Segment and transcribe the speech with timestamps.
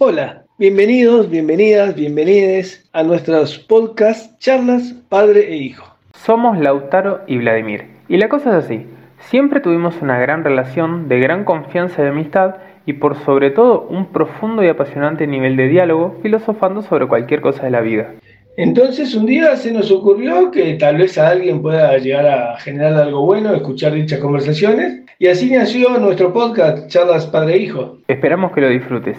[0.00, 5.92] Hola, bienvenidos, bienvenidas, bienvenides a nuestros podcast charlas padre e hijo.
[6.14, 7.86] Somos Lautaro y Vladimir.
[8.08, 8.86] Y la cosa es así,
[9.18, 12.54] siempre tuvimos una gran relación de gran confianza y amistad
[12.86, 17.64] y por sobre todo un profundo y apasionante nivel de diálogo filosofando sobre cualquier cosa
[17.64, 18.14] de la vida.
[18.56, 22.94] Entonces un día se nos ocurrió que tal vez a alguien pueda llegar a generar
[22.94, 27.98] algo bueno, escuchar dichas conversaciones, y así nació nuestro podcast Charlas Padre e Hijo.
[28.06, 29.18] Esperamos que lo disfrutes.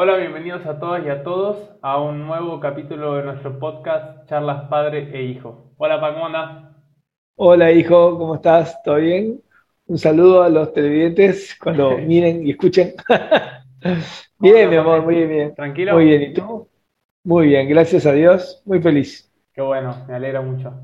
[0.00, 4.68] Hola, bienvenidos a todas y a todos a un nuevo capítulo de nuestro podcast Charlas
[4.68, 5.72] Padre e Hijo.
[5.76, 6.72] Hola, Pa, ¿cómo andás?
[7.34, 8.80] Hola, hijo, ¿cómo estás?
[8.84, 9.40] ¿Todo bien?
[9.88, 12.94] Un saludo a los televidentes cuando miren y escuchen.
[14.38, 15.52] bien, mi amor, muy bien.
[15.56, 15.94] ¿Tranquilo?
[15.94, 16.68] Muy bien, ¿y tú?
[17.24, 19.28] Muy bien, gracias a Dios, muy feliz.
[19.52, 20.74] Qué bueno, me alegra mucho.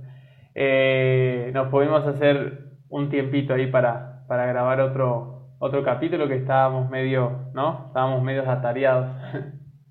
[0.56, 5.33] Eh, nos pudimos hacer un tiempito ahí para, para grabar otro,
[5.64, 7.86] otro capítulo que estábamos medio, ¿no?
[7.86, 9.08] Estábamos medio atareados.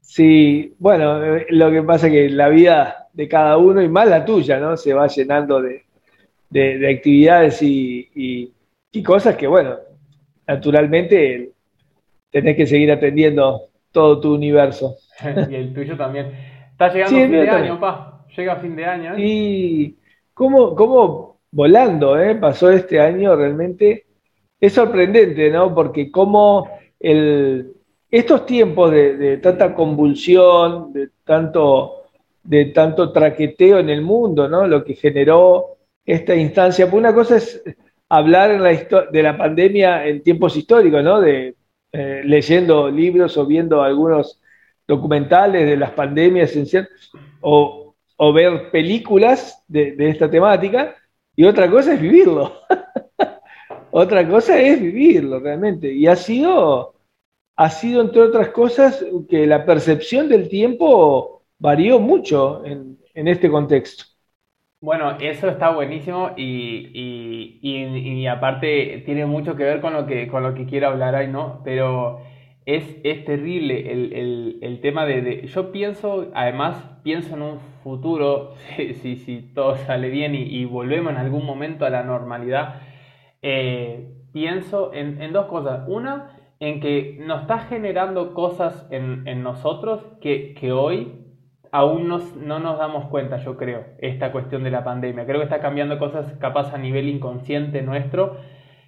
[0.02, 4.08] Sí, bueno, eh, lo que pasa es que la vida de cada uno, y más
[4.08, 4.78] la tuya, ¿no?
[4.78, 5.86] Se va llenando de,
[6.50, 8.52] de, actividades y,
[8.92, 9.78] y, cosas que, bueno,
[10.46, 11.54] naturalmente
[12.30, 14.98] tenés que seguir atendiendo todo tu universo.
[15.50, 16.34] y el tuyo también.
[16.72, 18.26] Está llegando fin de año, pa.
[18.38, 19.16] Llega fin de año.
[19.16, 19.26] ¿eh?
[19.26, 19.98] Y
[20.36, 22.36] cómo, cómo volando, ¿eh?
[22.36, 24.06] Pasó este año realmente
[24.64, 25.76] es sorprendente, ¿no?
[25.76, 27.74] Porque como el,
[28.10, 32.04] estos tiempos de, tanta convulsión, de tanto,
[32.42, 34.66] de tanto traqueteo en el mundo, ¿no?
[34.66, 36.90] Lo que generó esta instancia.
[36.90, 37.62] Pues una cosa es
[38.08, 38.72] hablar en la
[39.12, 41.20] de la pandemia en tiempos históricos, ¿no?
[41.20, 41.56] De,
[41.92, 44.42] eh, leyendo libros o viendo algunos
[44.88, 46.58] documentales de las pandemias
[47.42, 50.96] o, o ver películas de, de esta temática,
[51.36, 52.62] y otra cosa es vivirlo.
[53.96, 55.94] Otra cosa es vivirlo realmente.
[55.94, 56.96] Y ha sido,
[57.56, 64.06] ha sido, entre otras cosas, que la percepción del tiempo varió mucho en, este contexto.
[64.82, 70.56] Bueno, eso está buenísimo y, aparte tiene mucho que ver con lo que, con lo
[70.56, 71.62] que quiero hablar ahí, ¿no?
[71.64, 72.20] Pero
[72.66, 79.52] es, es terrible el, tema de, Yo pienso, además, pienso en un futuro, si, si,
[79.54, 82.82] todo sale bien y volvemos en algún momento a la normalidad
[83.44, 85.88] eh, pienso en, dos cosas.
[85.88, 91.20] Una, en que nos está generando cosas en, nosotros que, hoy
[91.72, 95.26] aún no nos damos cuenta, yo creo, esta cuestión de la pandemia.
[95.26, 98.38] Creo que está cambiando cosas capaz a nivel inconsciente nuestro,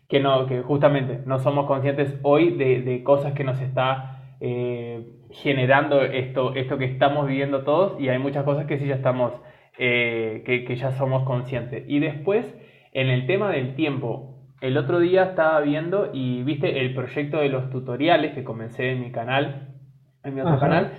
[0.08, 6.02] que, no, que justamente no somos conscientes hoy de, cosas que nos está eh, generando
[6.02, 9.34] esto, esto que estamos viviendo todos y hay muchas cosas que sí ya estamos,
[9.78, 11.84] eh, que, que ya somos conscientes.
[11.88, 12.46] Y después,
[12.94, 14.35] en el tema del tiempo,
[14.68, 19.02] el otro día estaba viendo y viste el proyecto de los tutoriales que comencé en
[19.02, 19.76] mi canal,
[20.24, 20.94] en mi otro canal,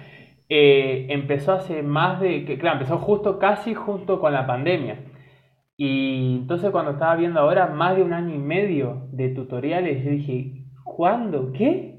[0.48, 5.00] eh, empezó hace más de, que, claro, empezó justo, casi junto con la pandemia.
[5.76, 10.10] Y entonces cuando estaba viendo ahora más de un año y medio de tutoriales, yo
[10.10, 11.52] dije, ¿cuándo?
[11.52, 11.96] ¿Qué?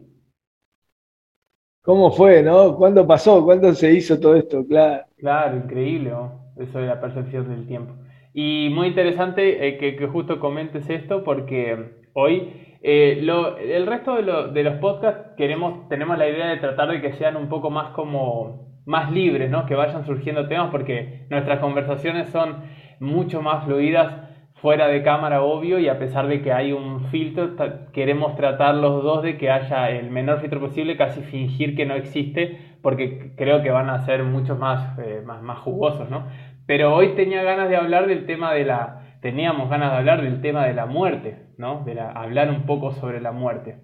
[1.81, 2.75] ¿Cómo fue, no?
[2.75, 3.43] ¿Cuándo pasó?
[3.43, 4.65] ¿Cuándo se hizo todo esto?
[4.65, 5.05] Claro.
[5.17, 6.13] Claro, increíble,
[6.57, 7.93] Eso de la percepción del tiempo.
[8.39, 14.75] Y muy interesante eh, que, justo comentes esto porque hoy eh, el resto de, los
[14.75, 19.11] podcasts queremos, tenemos la idea de tratar de que sean un poco más como más
[19.11, 19.65] libres, ¿no?
[19.65, 22.57] que vayan surgiendo temas porque nuestras conversaciones son
[22.99, 24.27] mucho más fluidas
[24.61, 27.55] fuera de cámara, obvio, y a pesar de que hay un filtro,
[27.91, 31.95] queremos tratar los dos de que haya el menor filtro posible, casi fingir que no
[31.95, 36.25] existe, porque creo que van a ser mucho más, eh, más, más jugosos, ¿no?
[36.67, 40.41] Pero hoy tenía ganas de hablar del tema de la, teníamos ganas de hablar del
[40.41, 41.83] tema de la muerte, ¿no?
[41.85, 43.79] De hablar un poco sobre la muerte.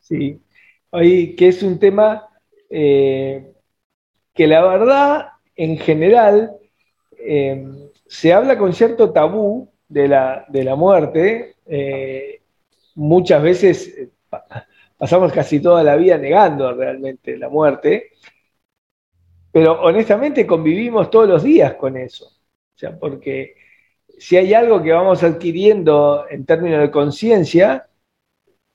[0.00, 0.42] Sí,
[0.90, 2.28] hoy que es un tema
[2.70, 3.52] eh,
[4.34, 6.56] que la verdad, en general,
[7.18, 7.64] eh,
[8.06, 11.56] se habla con cierto tabú de la, de la muerte.
[11.66, 12.40] Eh,
[12.94, 14.08] muchas veces
[14.96, 18.12] pasamos casi toda la vida negando realmente la muerte.
[19.52, 22.26] Pero honestamente convivimos todos los días con eso.
[22.26, 23.54] O sea, porque
[24.18, 27.86] si hay algo que vamos adquiriendo en términos de conciencia,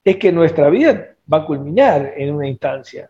[0.03, 3.09] es que nuestra vida va a culminar en una instancia.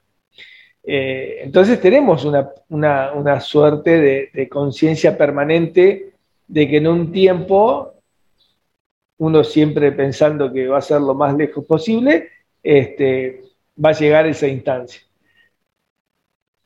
[0.84, 6.14] Eh, entonces tenemos una, suerte de, conciencia permanente
[6.48, 7.94] de que en un tiempo,
[9.18, 12.30] uno siempre pensando que va a ser lo más lejos posible,
[12.64, 13.42] este,
[13.84, 15.02] va a llegar esa instancia.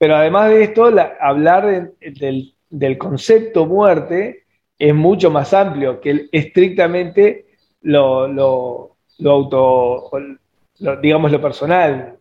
[0.02, 0.86] Pero además de esto,
[1.20, 4.46] hablar del, concepto muerte
[4.80, 7.46] es mucho más amplio que estrictamente
[7.84, 10.10] lo, auto,
[11.04, 12.18] digamos, lo personal.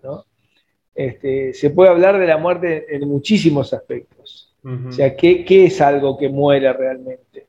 [0.94, 4.55] este, se puede hablar de la muerte en muchísimos aspectos.
[4.62, 7.47] O sea, ¿qué, es algo que muere realmente?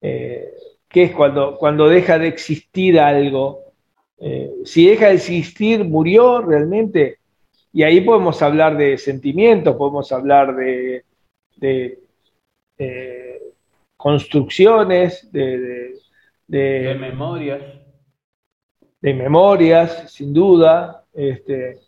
[0.00, 0.48] Eh,
[0.88, 3.64] ¿Qué es cuando, cuando deja de existir algo?
[4.18, 7.18] Eh, si deja de existir, murió realmente.
[7.76, 11.04] Y ahí podemos hablar de sentimientos, podemos hablar de,
[11.58, 11.98] de
[12.78, 13.42] eh,
[13.98, 15.92] construcciones, de,
[16.46, 17.62] de, memorias.
[18.98, 21.04] De memorias, sin duda.
[21.12, 21.80] Este,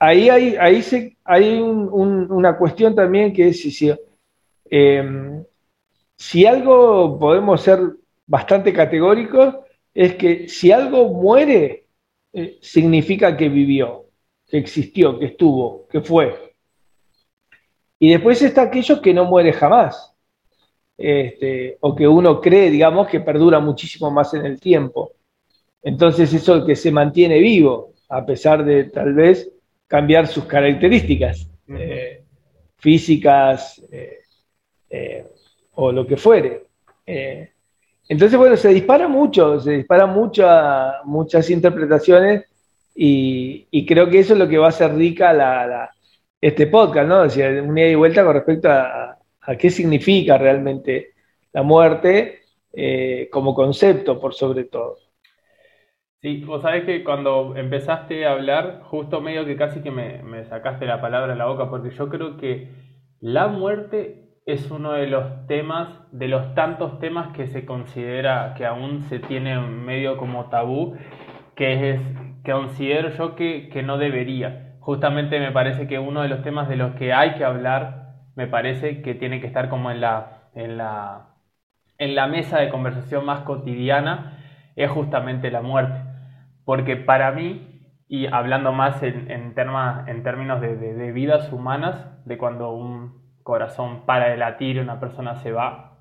[0.00, 3.94] ahí hay, ahí se, hay una cuestión también que es si,
[4.64, 5.44] em,
[6.16, 7.78] si algo podemos ser
[8.26, 9.58] bastante categóricos,
[9.94, 11.86] es que si algo muere,
[12.32, 14.05] eh, significa que vivió,
[14.48, 16.54] que existió, que estuvo, que fue.
[17.98, 20.14] Y después está aquello que no muere jamás,
[20.96, 25.12] este, o que uno cree, digamos, que perdura muchísimo más en el tiempo.
[25.82, 29.50] Entonces eso que se mantiene vivo, a pesar de tal vez
[29.86, 32.22] cambiar sus características eh,
[32.76, 34.18] físicas eh,
[34.90, 35.26] eh,
[35.74, 36.66] o lo que fuere.
[38.08, 42.46] entonces, bueno, se dispara mucho, se disparan muchas interpretaciones
[42.96, 45.90] y, creo que eso es lo que va a hacer rica
[46.40, 47.22] este podcast, ¿no?
[47.22, 49.18] Decir, un ida y vuelta con respecto a,
[49.58, 51.12] qué significa realmente
[51.52, 52.40] la muerte
[53.30, 54.96] como concepto, por sobre todo.
[56.26, 60.84] Sí, vos sabés que cuando empezaste a hablar, justo medio que casi que me, sacaste
[60.84, 62.68] la palabra en la boca, porque yo creo que
[63.20, 68.64] la muerte es uno de los temas, de los tantos temas que se considera que
[68.66, 70.96] aún se tiene medio como tabú,
[71.54, 72.00] que es
[72.46, 74.76] que considero yo que, que no debería.
[74.78, 78.46] Justamente me parece que uno de los temas de los que hay que hablar, me
[78.46, 81.34] parece que tiene que estar como en la, en la,
[81.98, 84.38] en la mesa de conversación más cotidiana,
[84.76, 86.00] es justamente la muerte.
[86.64, 92.70] Porque para mí, y hablando más en, en, en términos de, vidas humanas, de cuando
[92.70, 95.98] un corazón para de latir, una persona se va,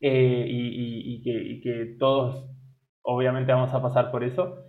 [0.00, 1.20] eh, y,
[1.62, 2.48] que, todos
[3.02, 4.63] obviamente vamos a pasar por eso,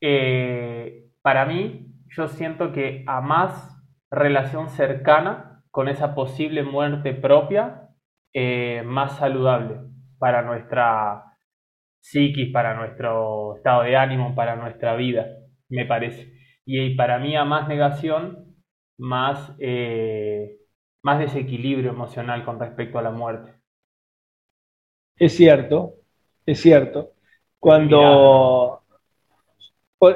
[0.00, 3.76] eh, para mí yo siento que a más
[4.10, 7.90] relación cercana con esa posible muerte propia,
[8.32, 9.80] eh, más saludable
[10.18, 11.36] para nuestra
[12.00, 15.26] psiquis, para nuestro estado de ánimo, para nuestra vida,
[15.68, 16.32] me parece.
[16.64, 18.56] Y para mí a más negación,
[18.98, 20.58] más, eh,
[21.02, 23.54] más desequilibrio emocional con respecto a la muerte.
[25.16, 25.94] Es cierto,
[26.46, 27.12] es cierto.
[27.58, 28.77] Cuando...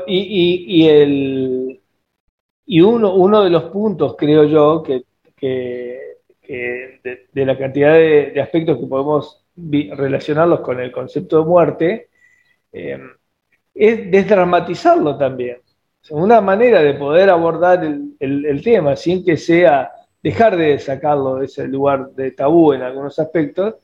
[0.07, 1.81] Y, y, el,
[2.67, 5.05] y uno, uno de los puntos, creo yo, que,
[6.47, 12.09] de, la cantidad de aspectos que podemos relacionarlos con el concepto de muerte,
[12.73, 12.99] eh,
[13.75, 15.59] es desdramatizarlo también.
[16.11, 19.93] una manera de poder abordar el, tema sin que sea
[20.23, 23.75] dejar de sacarlo de ese lugar de tabú en algunos aspectos,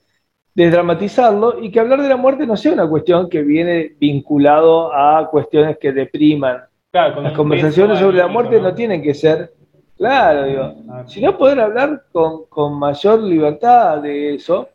[0.65, 5.29] desdramatizarlo y que hablar de la muerte no sea una cuestión que viene vinculado a
[5.31, 6.65] cuestiones que depriman.
[6.93, 8.75] Las conversaciones sobre la muerte ¿no?
[8.75, 9.53] tienen que ser,
[9.97, 14.69] claro, digo, ah, sino poder hablar con, con mayor libertad de eso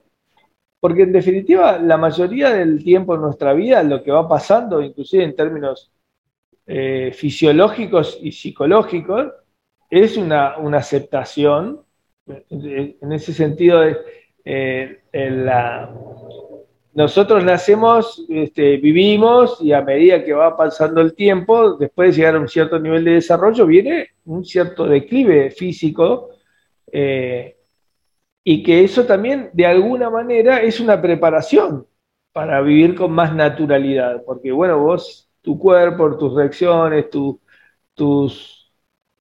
[0.84, 5.24] porque en definitiva, la mayoría del tiempo en nuestra vida, lo que va pasando, inclusive
[5.24, 5.94] en términos
[6.68, 9.32] eh, fisiológicos y psicológicos,
[9.90, 11.80] es una, aceptación.
[12.28, 13.82] En ese sentido,
[14.46, 15.00] eh,
[16.94, 22.36] nosotros nacemos, este, vivimos y a medida que va pasando el tiempo, después de llegar
[22.36, 26.30] a un cierto nivel de desarrollo, viene un cierto declive físico.
[26.92, 27.58] Eh,
[28.44, 31.88] y que eso también de alguna manera es una preparación
[32.34, 37.40] para vivir con más naturalidad, porque bueno, vos, tu cuerpo, tus reacciones, tu,
[37.94, 38.72] tus,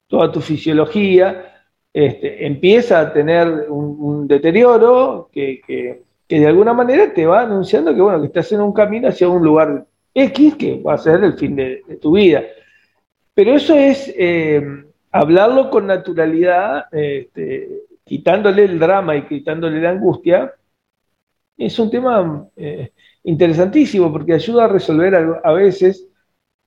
[0.08, 1.51] toda tu fisiología,
[1.92, 8.00] este, empieza a tener un, deterioro que, que, de alguna manera te va anunciando que
[8.00, 9.84] bueno, que estás en un camino hacia un lugar
[10.14, 12.42] X que va a ser el fin de, tu vida.
[13.34, 14.62] Pero eso es eh,
[15.10, 17.68] hablarlo con naturalidad, este,
[18.04, 20.54] quitándole el drama y quitándole la angustia,
[21.56, 22.92] es un tema eh,
[23.24, 26.08] interesantísimo porque ayuda a resolver a, veces,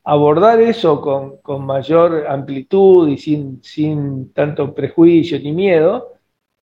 [0.06, 6.14] abordar eso con, mayor amplitud y sin, sin, tanto prejuicio ni miedo,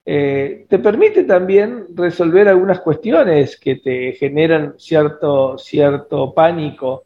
[0.04, 7.04] eh, te permite también resolver algunas cuestiones que te generan cierto, cierto pánico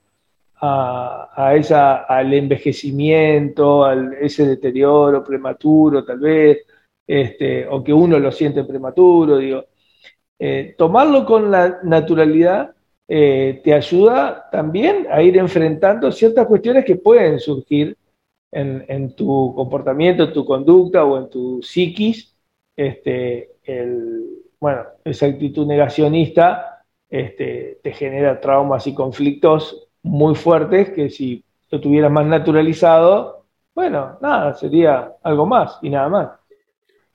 [0.61, 6.67] a, esa, al envejecimiento, a ese deterioro prematuro tal vez,
[7.07, 9.65] este, o que uno lo siente prematuro, digo.
[10.39, 12.76] Eh, tomarlo con la naturalidad
[13.09, 17.97] eh, te ayuda también a ir enfrentando ciertas cuestiones que pueden surgir
[18.53, 22.35] en, tu comportamiento, en tu conducta o en tu psiquis,
[22.75, 23.51] este,
[24.59, 31.81] bueno, esa actitud negacionista este, te genera traumas y conflictos muy fuertes que si lo
[31.81, 33.45] tuvieras más naturalizado,
[33.75, 36.31] bueno, nada, sería algo más y nada más.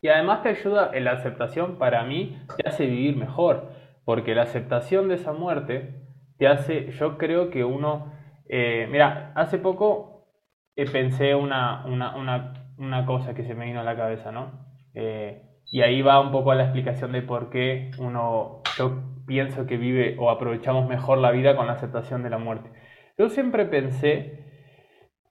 [0.01, 3.67] Y además te ayuda en la aceptación, para mí, te hace vivir mejor,
[4.05, 6.01] porque la aceptación de esa muerte
[6.37, 8.13] te hace, yo creo que uno,
[8.49, 10.27] eh, mira, hace poco
[10.75, 14.65] eh, pensé una, una, cosa que se me vino a la cabeza, ¿no?
[14.93, 19.65] Eh, y ahí va un poco a la explicación de por qué uno, yo pienso
[19.65, 22.71] que vive o aprovechamos mejor la vida con la aceptación de la muerte.
[23.17, 24.41] Yo siempre pensé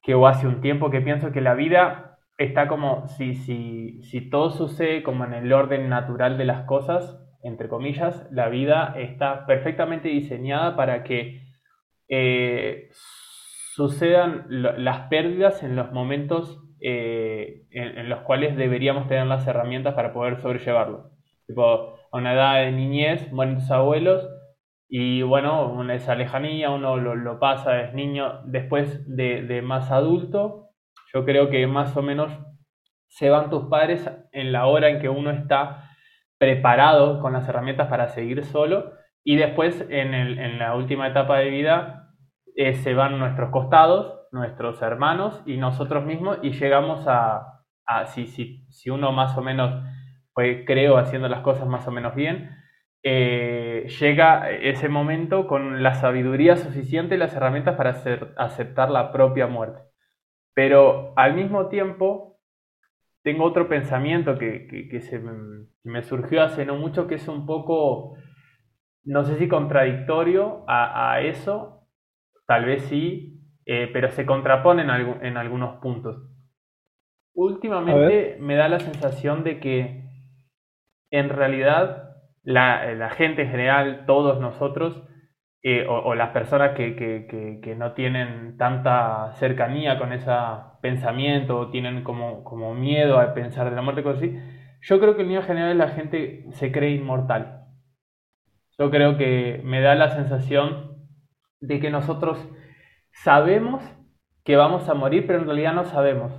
[0.03, 4.31] que, o hace un tiempo que pienso que la vida está como, si, si, si
[4.31, 9.47] todo sucede como en el orden natural de las cosas, entre comillas, la vida está
[9.47, 11.43] perfectamente diseñada para que
[12.09, 12.89] eh,
[13.75, 20.13] sucedan las pérdidas en los momentos eh, en, los cuales deberíamos tener las herramientas para
[20.13, 21.11] poder sobrellevarlo.
[21.47, 24.29] Tipo, a una edad de niñez mueren tus abuelos
[24.89, 30.71] y bueno, esa lejanía, uno lo, pasa, es niño, después de, más adulto,
[31.15, 32.33] yo creo que más o menos
[33.07, 35.90] se van tus padres en la hora en que uno está
[36.41, 38.93] preparado con las herramientas para seguir solo
[39.23, 42.15] y después en, la última etapa de vida
[42.57, 48.27] eh, se van nuestros costados, nuestros hermanos y nosotros mismos y llegamos a, a si,
[48.27, 49.85] si, si uno más o menos
[50.33, 52.57] fue, creo, haciendo las cosas más o menos bien,
[53.03, 58.01] eh, llega ese momento con la sabiduría suficiente y las herramientas para
[58.39, 59.83] aceptar la propia muerte.
[60.55, 62.30] Pero al mismo tiempo,
[63.23, 65.21] tengo otro pensamiento que, se
[65.85, 68.17] me, surgió hace no mucho, que es un poco,
[69.05, 71.87] no sé si contradictorio a, eso,
[72.47, 74.91] tal vez sí, eh, pero se contrapone en,
[75.25, 76.27] en algunos puntos.
[77.35, 80.05] Últimamente me da la sensación de que
[81.11, 82.11] en realidad
[82.43, 85.03] la, gente en general, todos nosotros,
[85.63, 90.31] eh, o, las personas que, no tienen tanta cercanía con ese
[90.81, 94.39] pensamiento o tienen como, como miedo a pensar de la muerte, cosas así,
[94.83, 97.67] yo creo que en línea general la gente se cree inmortal.
[98.79, 100.97] Yo creo que me da la sensación
[101.61, 102.49] de que nosotros
[103.13, 103.83] sabemos
[104.45, 106.33] que vamos a morir, pero en realidad no sabemos.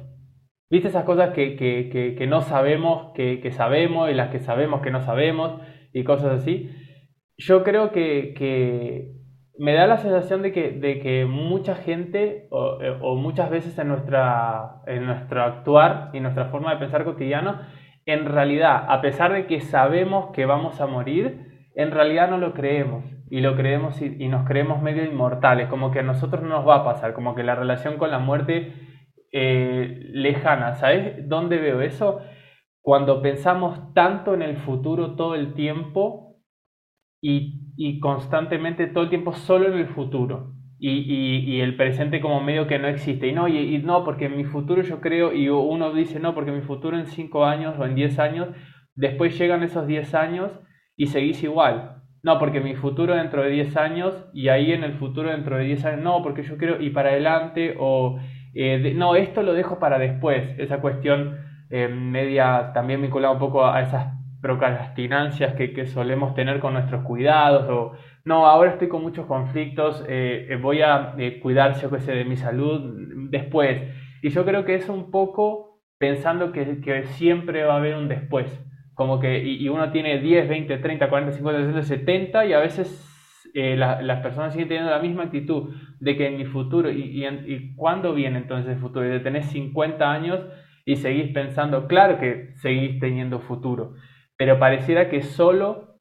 [0.71, 5.61] ¿Viste esas cosas que, no sabemos, que, sabemos y las que sabemos que no sabemos?
[5.93, 6.69] y cosas así.
[7.41, 9.13] Yo creo que,
[9.57, 14.81] me da la sensación de que, de que mucha gente o, muchas veces en, nuestra,
[14.85, 17.59] en nuestro actuar y nuestra forma de pensar cotidiano,
[18.05, 22.53] en realidad, a pesar de que sabemos que vamos a morir, en realidad no lo
[22.53, 26.67] creemos y lo creemos y, nos creemos medio inmortales, como que a nosotros no nos
[26.67, 28.73] va a pasar, como que la relación con la muerte
[29.31, 30.75] eh, lejana.
[30.75, 32.21] ¿Sabes dónde veo eso?
[32.81, 36.30] cuando pensamos tanto en el futuro todo el tiempo
[37.21, 42.79] y, constantemente todo el tiempo solo en el futuro y, el presente como medio que
[42.79, 43.27] no existe.
[43.27, 46.51] Y no, y, no, porque en mi futuro yo creo, y uno dice no, porque
[46.51, 48.49] mi futuro en 5 años o en 10 años,
[48.95, 50.51] después llegan esos 10 años
[50.95, 51.97] y seguís igual.
[52.23, 55.65] No, porque mi futuro dentro de 10 años y ahí en el futuro dentro de
[55.65, 58.19] 10 años, no, porque yo quiero ir para adelante o
[58.53, 63.65] eh, no, esto lo dejo para después, esa cuestión eh, media también vinculada un poco
[63.65, 67.93] a esas procrastinancias que, solemos tener con nuestros cuidados o
[68.25, 72.25] no, ahora estoy con muchos conflictos, eh, eh, voy a cuidar, yo qué sé, de
[72.25, 72.81] mi salud
[73.29, 73.81] después.
[74.21, 78.07] Y yo creo que es un poco pensando que, que siempre va a haber un
[78.07, 78.63] después.
[78.93, 83.07] Como que, y, uno tiene 10, 20, 30, 40, 50, 60, 70 y a veces
[83.53, 87.75] las personas siguen teniendo la misma actitud de que en mi futuro, y, y, y
[87.75, 89.05] ¿cuándo viene entonces el futuro?
[89.05, 90.39] Y de tener 50 años
[90.85, 93.93] y seguís pensando, claro que seguís teniendo futuro,
[94.41, 95.99] pero pareciera que solo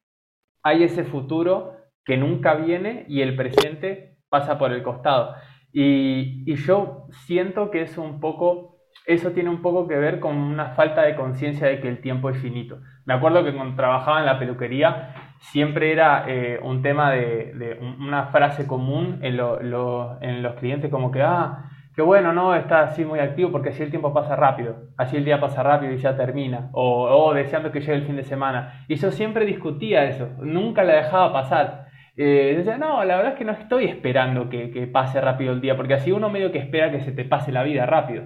[0.62, 5.34] hay ese futuro que nunca viene y el presente pasa por el costado.
[5.74, 10.70] Y, yo siento que es un poco, eso tiene un poco que ver con una
[10.70, 12.80] falta de conciencia de que el tiempo es finito.
[13.04, 18.28] Me acuerdo que cuando trabajaba en la peluquería siempre era eh, un tema de, una
[18.28, 23.50] frase común en, los clientes como que, ah, que bueno, no está así muy activo
[23.50, 27.32] porque así el tiempo pasa rápido, así el día pasa rápido y ya termina, o,
[27.34, 28.84] deseando que llegue el fin de semana.
[28.88, 31.86] Y yo siempre discutía eso, nunca la dejaba pasar.
[32.16, 35.76] Eh, decía, no, la verdad es que no estoy esperando que, pase rápido el día,
[35.76, 38.24] porque así uno medio que espera que se te pase la vida rápido.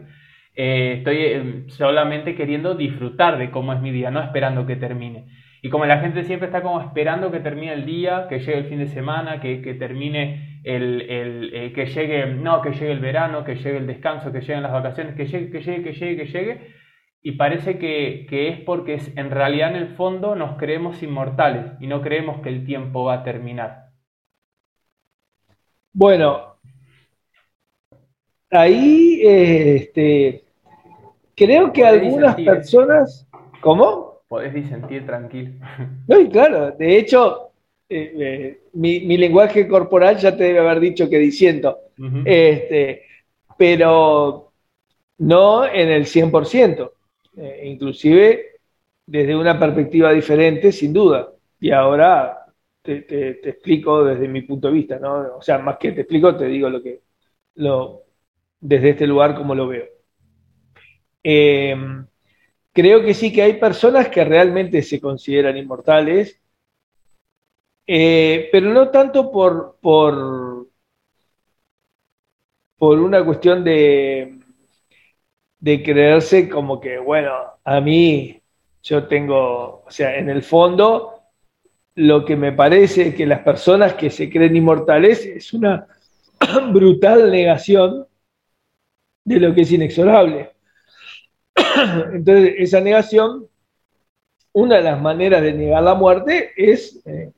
[0.56, 5.26] Eh, estoy eh, solamente queriendo disfrutar de cómo es mi día, no esperando que termine.
[5.62, 8.64] Y como la gente siempre está como esperando que termine el día, que llegue el
[8.66, 13.56] fin de semana, que, que termine el, que llegue, no, que llegue el verano, que
[13.56, 16.74] llegue el descanso, que lleguen las vacaciones, que llegue, que llegue, que llegue, que llegue.
[17.22, 22.02] Y parece que, es porque en realidad en el fondo nos creemos inmortales y no
[22.02, 23.90] creemos que el tiempo va a terminar.
[25.92, 26.56] Bueno,
[28.50, 30.44] ahí este,
[31.34, 33.28] creo que algunas personas...
[33.60, 34.20] ¿Cómo?
[34.28, 35.52] Podés disentir tranquilo.
[36.06, 37.53] No, y claro, de hecho,
[37.96, 41.78] eh, eh, mi, lenguaje corporal ya te debe haber dicho que diciendo,
[42.24, 43.02] este,
[43.56, 44.50] pero
[45.18, 46.90] no en el 100%,
[47.36, 48.58] eh, inclusive
[49.06, 51.30] desde una perspectiva diferente, sin duda.
[51.60, 52.46] Y ahora
[52.82, 55.36] te, explico desde mi punto de vista, ¿no?
[55.36, 57.02] O sea, más que te explico, te digo lo que,
[57.54, 58.02] lo,
[58.58, 59.86] desde este lugar como lo veo.
[62.72, 66.40] creo que sí que hay personas que realmente se consideran inmortales
[67.86, 70.66] eh, pero no tanto por, por,
[72.78, 74.38] una cuestión de,
[75.62, 77.32] creerse como que, bueno,
[77.64, 78.40] a mí
[78.82, 81.22] yo tengo, o sea, en el fondo,
[81.94, 85.86] lo que me parece que las personas que se creen inmortales es una
[86.72, 88.06] brutal negación
[89.24, 90.52] de lo que es inexorable.
[92.12, 93.48] Entonces, esa negación,
[94.52, 97.32] una de las maneras de negar la muerte es eh,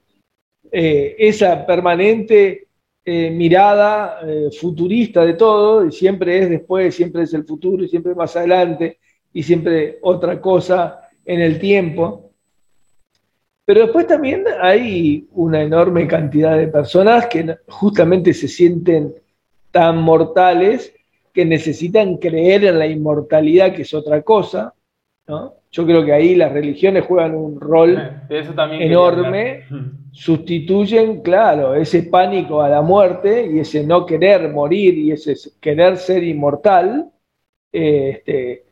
[0.70, 2.66] eh, esa permanente
[3.04, 7.88] eh, mirada eh, futurista de todo, y siempre es después, siempre es el futuro, y
[7.88, 8.99] siempre más adelante,
[9.32, 12.32] y siempre otra cosa en el tiempo.
[13.64, 19.14] Pero después también hay una enorme cantidad de personas que justamente se sienten
[19.70, 20.94] tan mortales
[21.32, 24.73] que necesitan creer en la inmortalidad, que es otra cosa,
[25.28, 25.54] ¿no?
[25.71, 29.64] Yo creo que ahí las religiones juegan un rol enorme,
[30.12, 35.99] sustituyen, claro, ese pánico a la muerte y ese no querer morir y ese querer
[35.99, 37.11] ser inmortal,
[37.71, 38.64] este,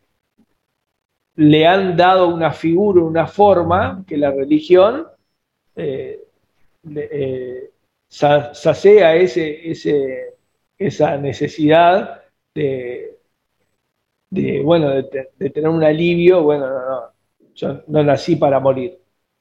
[1.37, 5.07] le han dado una figura, una forma que la religión
[5.77, 6.25] eh,
[6.95, 7.71] eh,
[8.09, 10.35] sacea ese,
[10.79, 12.23] esa necesidad
[12.55, 13.14] de,
[14.35, 17.01] de, bueno, de, tener un alivio, bueno, no, no,
[17.55, 18.99] yo no nací para morir,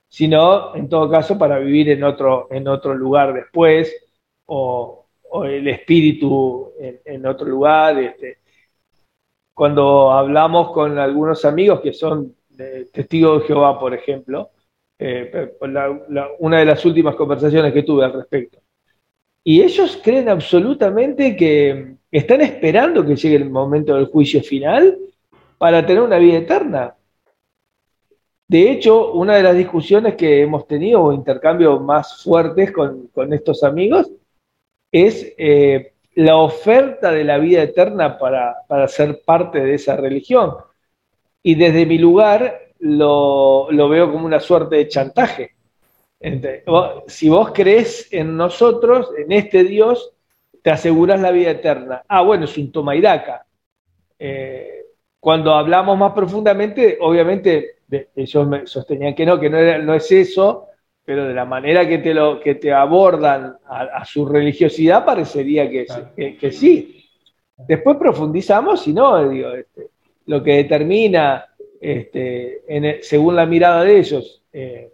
[0.07, 3.91] sino en todo caso para vivir en otro, en otro lugar después,
[4.45, 4.99] o,
[5.45, 7.97] el espíritu en, otro lugar.
[7.97, 8.37] Este.
[9.51, 12.35] Cuando hablamos con algunos amigos que son
[12.91, 14.51] testigos de Jehová, por ejemplo,
[14.99, 15.57] eh,
[16.39, 18.59] una de las últimas conversaciones que tuve al respecto,
[19.43, 24.97] y ellos creen absolutamente que están esperando que llegue el momento del juicio final
[25.57, 26.95] para tener una vida eterna.
[28.47, 33.63] De hecho, una de las discusiones que hemos tenido, o intercambios más fuertes con, estos
[33.63, 34.09] amigos,
[34.91, 40.53] es eh, la oferta de la vida eterna para, ser parte de esa religión.
[41.41, 45.53] Y desde mi lugar lo, lo veo como una suerte de chantaje
[47.07, 50.13] si vos crees en nosotros, en este Dios,
[50.61, 52.03] te aseguras la vida eterna.
[52.07, 52.93] Ah, bueno, es un toma.
[54.17, 54.85] Eh,
[55.19, 57.77] cuando hablamos más profundamente, obviamente
[58.15, 60.67] ellos me sostenían que no, que no, es eso,
[61.03, 65.85] pero de la manera que te, lo, que te abordan a, su religiosidad parecería que,
[66.39, 67.05] que, sí.
[67.57, 69.89] Después profundizamos y no, digo, este,
[70.25, 71.45] lo que determina,
[71.79, 72.61] este,
[73.01, 74.93] según la mirada de ellos, eh,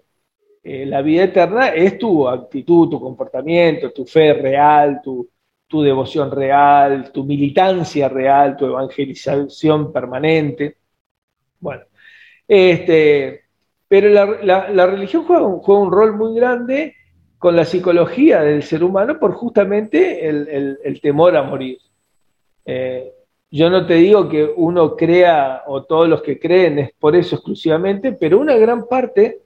[0.63, 5.30] eh, la vida eterna es tu actitud, tu comportamiento, tu fe real, tu,
[5.72, 10.78] devoción real, tu militancia real, tu evangelización permanente.
[11.60, 11.84] Bueno,
[12.48, 13.43] este,
[13.88, 16.95] pero la, religión juega un, rol muy grande
[17.38, 21.78] con la psicología del ser humano por justamente el, temor a morir.
[22.65, 23.13] Eh,
[23.52, 27.36] yo no te digo que uno crea o todos los que creen es por eso
[27.36, 29.39] exclusivamente, pero una gran parte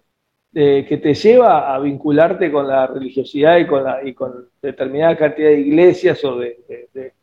[0.54, 5.60] que te lleva a vincularte con la religiosidad y con, y con determinada cantidad de
[5.60, 7.14] iglesias o de,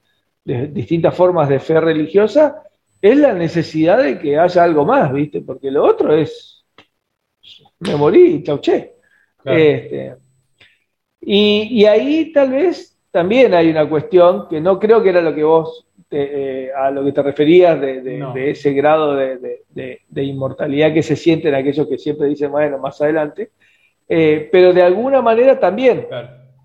[0.72, 2.62] distintas formas de fe religiosa,
[3.00, 5.42] es la necesidad de que haya algo más, ¿viste?
[5.42, 6.64] Porque lo otro es,
[7.78, 8.94] me morí, chauché.
[9.44, 10.16] Este,
[11.20, 15.34] y, y, ahí tal vez también hay una cuestión que no creo que era lo
[15.34, 21.16] que vos eh, a lo que te referías de, ese grado de, inmortalidad que se
[21.16, 23.50] siente en aquellos que siempre dicen, bueno, más adelante,
[24.08, 26.06] eh, pero de alguna manera también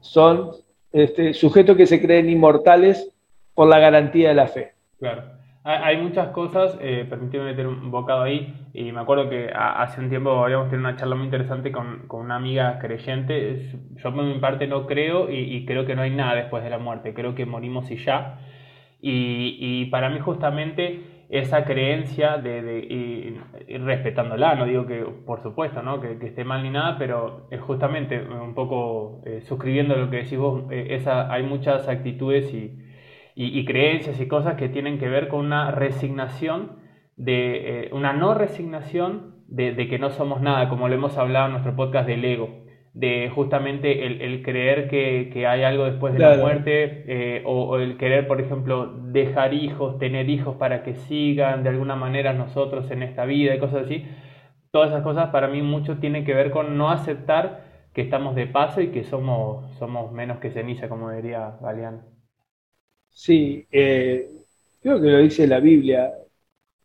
[0.02, 0.52] son
[0.92, 3.12] este, sujetos que se creen inmortales
[3.54, 4.74] por la garantía de la fe.
[5.00, 5.36] Claro.
[5.68, 10.10] Hay muchas cosas, eh, permíteme meter un bocado ahí, y me acuerdo que hace un
[10.10, 13.72] tiempo habíamos tenido una charla muy interesante con, con una amiga creyente.
[13.96, 16.78] Yo por mi parte no creo y, creo que no hay nada después de la
[16.78, 18.38] muerte, creo que morimos y ya.
[19.08, 22.80] Y, y para mí justamente esa creencia de, de
[23.68, 26.02] y, respetándola, no digo que por supuesto ¿no?
[26.02, 30.64] que, esté mal ni nada, pero justamente un poco eh, suscribiendo lo que decís vos,
[30.72, 32.86] eh, esa, hay muchas actitudes y
[33.36, 36.80] y, creencias y cosas que tienen que ver con una resignación,
[37.18, 41.52] de, eh, una no resignación de, que no somos nada, como lo hemos hablado en
[41.52, 42.65] nuestro podcast del ego,
[42.96, 48.26] de justamente el, creer que, hay algo después de la muerte, eh, o, el querer,
[48.26, 53.26] por ejemplo, dejar hijos, tener hijos para que sigan de alguna manera nosotros en esta
[53.26, 54.06] vida y cosas así.
[54.72, 58.48] Todas esas cosas para mí mucho tienen que ver con no aceptar que estamos de
[58.48, 62.02] paso y que somos, somos menos que ceniza, como diría Galeano.
[63.10, 64.30] Sí, eh,
[64.82, 66.14] creo que lo dice la Biblia,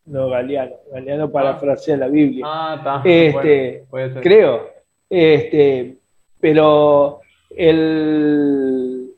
[0.07, 0.75] no Galeano.
[0.92, 1.33] Galeano ah.
[1.33, 2.44] parafrasea la Biblia.
[2.49, 3.03] Ah, está.
[3.05, 3.87] Este,
[4.20, 4.70] creo.
[5.09, 5.99] Este,
[6.40, 9.14] pero el,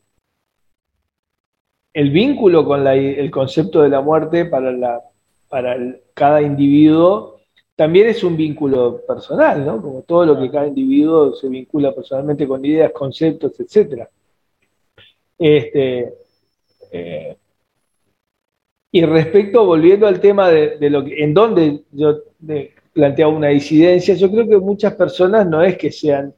[1.94, 5.00] el vínculo con el concepto de la muerte para, la,
[5.48, 5.76] para
[6.14, 7.40] cada individuo
[7.74, 9.80] también es un vínculo personal, ¿no?
[9.80, 14.06] Como todo lo que cada individuo se vincula personalmente con ideas, conceptos, etc.
[15.38, 16.14] Este,
[16.92, 17.37] eh,
[18.94, 22.18] y respecto, volviendo al tema de, lo en donde yo
[22.92, 26.35] planteaba una disidencia, yo creo que muchas personas no es que sean,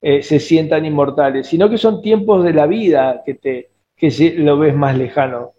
[0.00, 4.58] eh, se sientan inmortales, sino que son tiempos de la vida que, te, que lo
[4.58, 5.52] ves más lejano.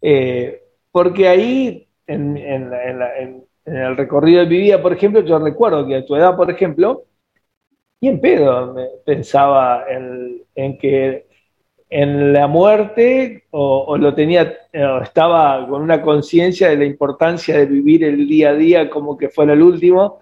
[0.00, 2.36] Eh, porque ahí, en,
[3.64, 7.04] el recorrido de mi vida, por ejemplo, yo recuerdo que a tu edad, por ejemplo,
[8.00, 8.74] y en pedo
[9.04, 11.26] pensaba en que
[11.92, 14.60] en la muerte o, lo tenía,
[15.02, 19.28] estaba con una conciencia de la importancia de vivir el día a día como que
[19.28, 20.20] fuera el último,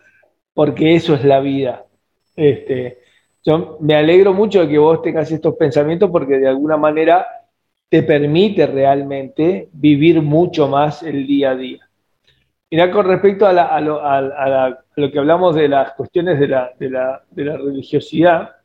[0.52, 1.87] porque eso es la vida.
[2.35, 2.98] Este,
[3.44, 7.26] yo me alegro mucho de que vos tengas estos pensamientos porque de alguna manera
[7.88, 11.90] te permite realmente vivir mucho más el día a día.
[12.70, 18.57] Mirá, con respecto a, lo, que hablamos de las cuestiones de la, religiosidad,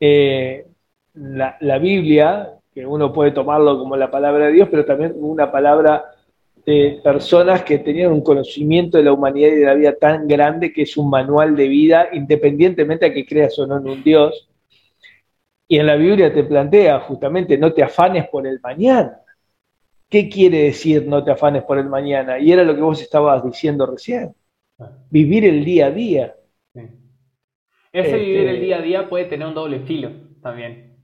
[0.00, 0.66] eh,
[1.12, 6.02] la, Biblia, que uno puede tomarlo como la palabra de Dios, pero también una palabra
[6.64, 10.72] de personas que tenían un conocimiento de la humanidad y de la vida tan grande
[10.72, 14.48] que es un manual de vida, independientemente a que creas o no en un Dios.
[15.66, 19.18] Y en la Biblia te plantea justamente no te afanes por el mañana.
[20.08, 22.38] ¿Qué quiere decir no te afanes por el mañana?
[22.38, 24.34] Y era lo que vos estabas diciendo recién.
[25.10, 26.36] Vivir el día a día.
[27.92, 30.10] Ese vivir el este día a día puede tener un doble filo
[30.42, 30.96] también.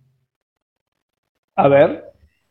[1.54, 2.04] A ver.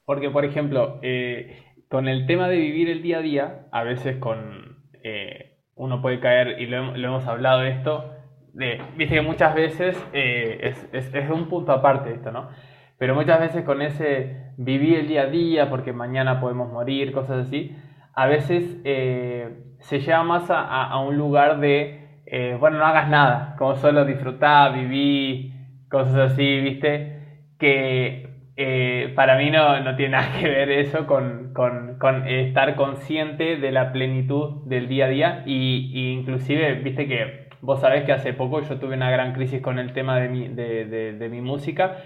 [0.04, 4.18] Porque, por ejemplo, eh, con el tema de vivir el día a día, a veces
[4.18, 8.14] con eh, uno puede caer, y lo, hemos hablado de esto,
[8.54, 12.50] de, viste que muchas veces eh, es, es, un punto aparte esto, ¿no?
[12.98, 17.48] Pero muchas veces con ese vivir el día a día, porque mañana podemos morir, cosas
[17.48, 17.76] así,
[18.14, 23.76] a veces se lleva más a, a, un lugar de, bueno, no hagas nada, como
[23.76, 25.54] solo disfrutar, vivir,
[25.90, 27.22] cosas así, ¿viste?
[27.60, 28.27] Que
[28.60, 33.58] eh, para mí no, no, tiene nada que ver eso con, con, con, estar consciente
[33.58, 38.34] de la plenitud del día a día y, inclusive, viste que vos sabés que hace
[38.34, 41.98] poco yo tuve una gran crisis con el tema de mi, de, de, mi música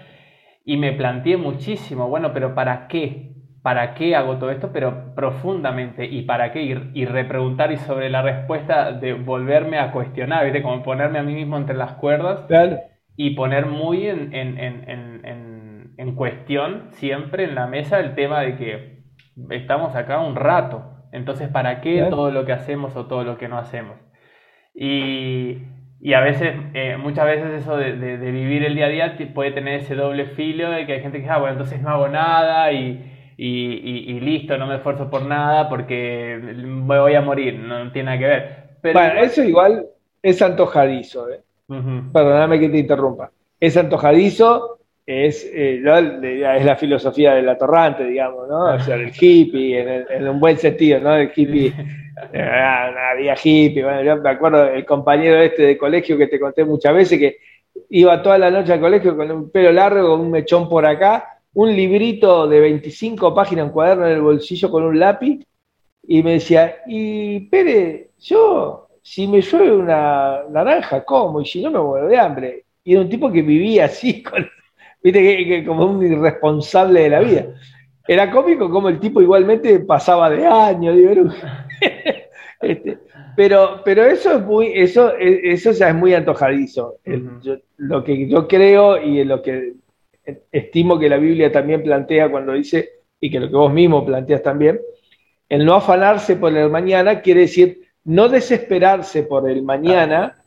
[0.66, 3.32] y me planteé muchísimo, bueno, pero ¿para qué?
[3.62, 4.72] ¿Para qué hago todo esto?
[4.74, 6.64] Pero profundamente, ¿y para qué?
[6.64, 10.60] Y, y repreguntar y sobre la respuesta de volverme a cuestionar, ¿viste?
[10.62, 12.44] Como ponerme a mí mismo entre las cuerdas
[13.16, 15.51] y poner muy en, en, en, en
[16.02, 19.02] en cuestión siempre en la mesa el tema de que
[19.50, 23.46] estamos acá un rato, entonces ¿para qué todo lo que hacemos o todo lo que
[23.46, 23.96] no hacemos?
[24.74, 25.58] Y,
[26.00, 29.52] y a veces, eh, muchas veces eso de, de, vivir el día a día puede
[29.52, 32.08] tener ese doble filo de que hay gente que dice, ah, bueno, entonces no hago
[32.08, 37.92] nada y, y, listo, no me esfuerzo por nada porque me voy a morir, no
[37.92, 38.56] tiene nada que ver.
[38.80, 39.86] Pero bueno, eso igual
[40.20, 41.40] es antojadizo, ¿eh?
[42.12, 43.30] Perdóname que te interrumpa.
[43.60, 44.81] Es antojadizo
[45.12, 45.82] es, eh,
[46.56, 48.74] es la filosofía del atorrante, digamos, ¿no?
[48.74, 51.14] O sea, el hippie, en, un buen sentido, ¿no?
[51.14, 51.72] El hippie,
[53.12, 56.94] había hippie, bueno, yo me acuerdo el compañero este de colegio que te conté muchas
[56.94, 57.36] veces que
[57.90, 61.40] iba toda la noche al colegio con un pelo largo, con un mechón por acá,
[61.54, 65.44] un librito de 25 páginas, un cuaderno en el bolsillo con un lápiz,
[66.06, 71.70] y me decía, y Pere, yo, si me llueve una naranja, como, y si no
[71.70, 72.64] me muero de hambre.
[72.84, 74.48] Y era un tipo que vivía así, con,
[75.02, 77.46] viste, que, como un irresponsable de la vida.
[78.06, 81.32] era cómico como el tipo igualmente pasaba de año, digo,
[82.60, 82.98] este,
[83.36, 86.98] pero, pero eso es muy, eso, eso ya es muy antojadizo.
[87.76, 89.74] lo que yo creo y lo que
[90.50, 94.42] estimo que la Biblia también plantea cuando dice, y que lo que vos mismo planteas
[94.42, 94.80] también,
[95.48, 100.41] el no afanarse por el mañana quiere decir no desesperarse por el mañana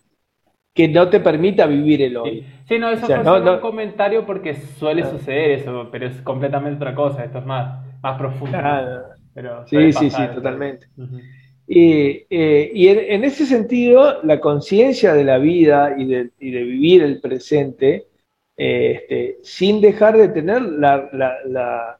[0.76, 2.46] que no te permita vivir el hoy.
[2.68, 5.10] Sí, no, eso fue un comentario porque suele ah.
[5.10, 8.58] suceder eso, pero es completamente otra cosa, esto es más, más profundo.
[9.34, 10.88] Pero sí, sí, sí, totalmente.
[11.68, 18.08] Eh, y en, ese sentido, la conciencia de la vida y de, vivir el presente,
[18.58, 22.00] eh, este, sin dejar de tener la,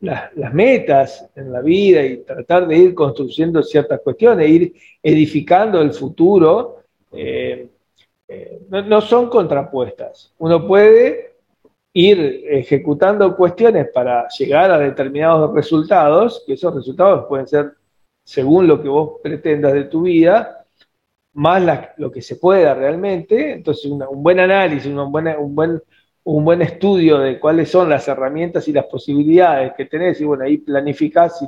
[0.00, 5.92] las metas en la vida y tratar de ir construyendo ciertas cuestiones, ir edificando el
[5.92, 7.68] futuro, eh,
[8.68, 10.32] no, son contrapuestas.
[10.38, 11.34] Uno puede
[11.92, 17.72] ir ejecutando cuestiones para llegar a determinados resultados, que esos resultados pueden ser
[18.22, 20.64] según lo que vos pretendas de tu vida,
[21.32, 23.54] más lo que se pueda realmente.
[23.54, 25.82] Entonces, un buen análisis, un buen, un, buen,
[26.24, 30.44] un buen estudio de cuáles son las herramientas y las posibilidades que tenés, y bueno,
[30.44, 31.42] ahí planificás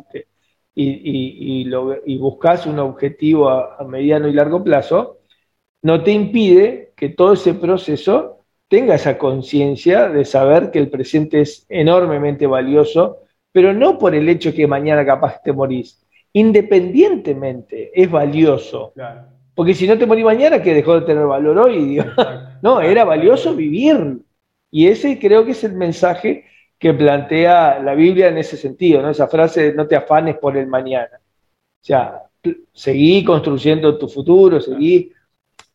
[0.74, 1.68] y, y,
[2.06, 5.18] y, buscas un objetivo a mediano y largo plazo,
[5.82, 11.42] no te impide que todo ese proceso tenga esa conciencia de saber que el presente
[11.42, 13.18] es enormemente valioso,
[13.52, 16.06] pero no por el hecho que mañana capaz te morís.
[16.32, 18.94] Independientemente es valioso.
[19.54, 22.02] Porque si no te morís mañana, que dejó de tener valor hoy.
[22.62, 24.22] no, era valioso vivir.
[24.72, 26.46] Y ese creo que es el mensaje
[26.78, 29.10] que plantea la Biblia en ese sentido, ¿no?
[29.10, 31.20] Esa frase de no te afanes por el mañana.
[31.20, 32.22] O sea,
[32.72, 35.12] seguí construyendo tu futuro, seguí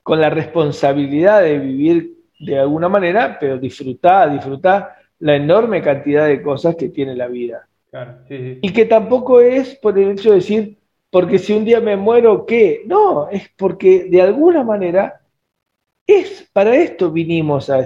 [0.02, 6.42] con la responsabilidad de vivir de alguna manera, pero disfrutá, disfrutá la enorme cantidad de
[6.42, 7.68] cosas que tiene la vida.
[8.62, 10.78] Y que tampoco es por el hecho de decir,
[11.12, 12.82] porque si un día me muero, ¿qué?
[12.86, 15.22] No, es porque de alguna manera
[16.08, 17.82] es para esto vinimos a,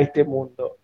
[0.00, 0.78] este mundo.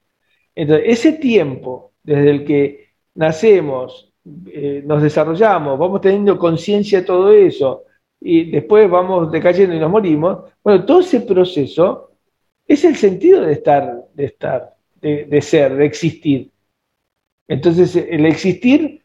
[0.55, 4.13] Entonces, ese tiempo, desde el que nacemos,
[4.47, 7.85] eh, nos desarrollamos, vamos teniendo conciencia de todo eso,
[8.21, 12.13] y después vamos decayendo y nos morimos, bueno, todo ese proceso
[12.67, 16.51] es el sentido de estar, de estar, de, ser, de existir.
[17.49, 19.03] Entonces, el existir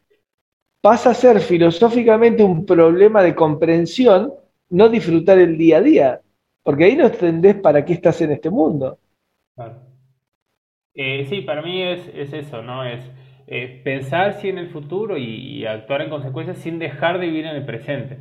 [0.80, 4.32] pasa a ser filosóficamente un problema de comprensión,
[4.70, 6.20] no disfrutar el día a día,
[6.68, 8.98] porque ahí no entendés para qué estás en este mundo.
[10.92, 12.84] Eh, sí, para mí es, eso, ¿no?
[12.84, 13.00] Es
[13.46, 17.64] eh, pensar en el futuro y, actuar en consecuencia sin dejar de vivir en el
[17.64, 18.18] presente.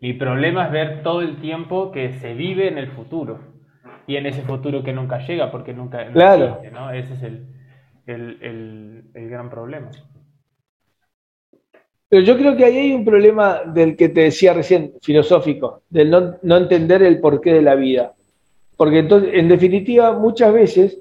[0.00, 3.38] Mi problema es ver todo el tiempo que se vive en el futuro
[4.06, 6.62] y en ese futuro que nunca llega, porque nunca claro.
[6.72, 6.92] ¿no?
[6.92, 7.22] Ese es
[8.06, 9.90] el, gran problema.
[12.10, 16.10] Pero yo creo que ahí hay un problema del que te decía recién, filosófico, del
[16.10, 18.12] no, entender el porqué de la vida.
[18.76, 20.98] Porque entonces, en definitiva, muchas veces,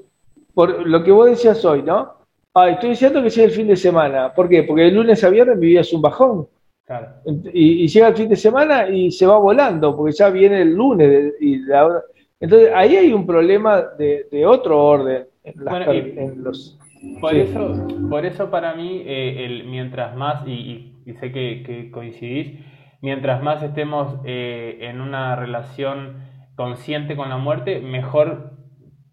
[0.54, 2.14] por lo que vos decías hoy, ¿no?
[2.54, 4.34] Ah, estoy diciendo que sea el fin de semana.
[4.34, 4.64] ¿Por qué?
[4.64, 6.48] Porque el lunes a viernes vivías un bajón.
[6.86, 7.08] Claro.
[7.54, 11.34] Y, llega el fin de semana y se va volando, porque ya viene el lunes
[11.40, 12.04] y la,
[12.40, 16.78] entonces, ahí hay un problema de, otro orden en, los...
[17.20, 22.60] Por, eso, por eso para mí, eh, el, mientras más, y, sé que, coincidís,
[23.02, 26.24] mientras más estemos eh, en una relación
[26.56, 28.58] consciente con la muerte, mejor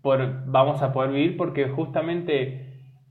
[0.02, 2.62] por, vamos a poder vivir porque justamente...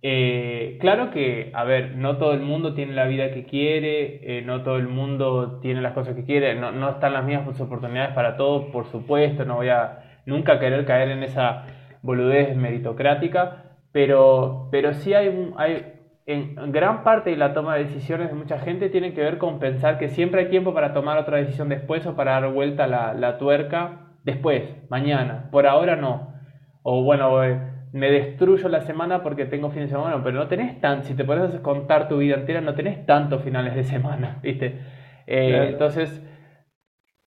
[0.08, 4.62] Eh, claro que, a ver, no todo el mundo tiene la vida que quiere, no
[4.62, 8.38] todo el mundo tiene las cosas que quiere, no, no están las mismas oportunidades para
[8.38, 11.65] todos, por supuesto, no voy a nunca querer caer en esa
[12.02, 15.95] boludez meritocrática, pero, pero sí hay, hay
[16.26, 19.60] en gran parte de la toma de decisiones de mucha gente tiene que ver con
[19.60, 23.14] pensar que siempre hay tiempo para tomar otra decisión después o para dar vuelta la,
[23.14, 26.34] la tuerca después, mañana, por ahora no.
[26.82, 27.60] O bueno, eh,
[27.94, 31.24] me destruyo la semana porque tengo fin de semana, pero no tenés tan, si te
[31.24, 34.80] pones contar tu vida entera, no tenés tantos finales de semana, ¿viste?
[35.28, 36.22] Eh, entonces,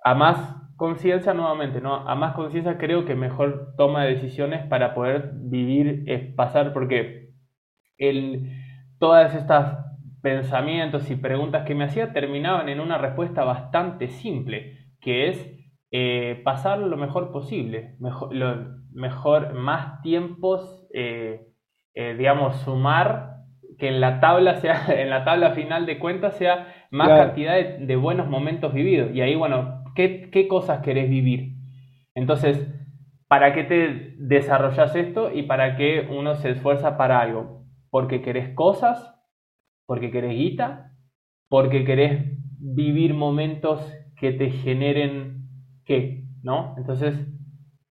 [0.04, 2.08] a más conciencia nuevamente, ¿no?
[2.08, 7.30] A más conciencia creo que mejor toma de decisiones para poder vivir es pasar, porque
[7.96, 8.50] el,
[8.98, 9.84] todas estas
[10.22, 15.54] pensamientos y preguntas que me hacía terminaban en una respuesta bastante simple, que es
[15.90, 21.46] eh, pasar lo mejor posible, mejor, lo, mejor más tiempos, eh,
[21.94, 23.36] eh, digamos, sumar
[23.78, 27.86] que en la tabla sea, en la tabla final de cuentas sea más cantidad de,
[27.86, 29.14] de, buenos momentos vividos.
[29.14, 31.54] Y ahí, bueno, ¿Qué, cosas querés vivir?
[32.14, 32.72] Entonces,
[33.26, 37.57] ¿para qué te desarrollas esto y para qué uno se esfuerza para algo?
[37.90, 39.14] Porque querés cosas,
[39.86, 40.92] porque querés guita,
[41.48, 42.24] porque querés
[42.58, 43.80] vivir momentos
[44.16, 45.48] que te generen
[45.84, 46.74] qué, ¿no?
[46.78, 47.16] Entonces,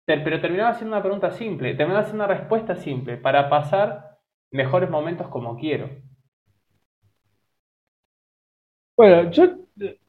[0.05, 4.19] pero terminaba siendo una pregunta simple, terminaba siendo una respuesta simple para pasar
[4.51, 5.89] mejores momentos como quiero.
[8.95, 9.45] Bueno, yo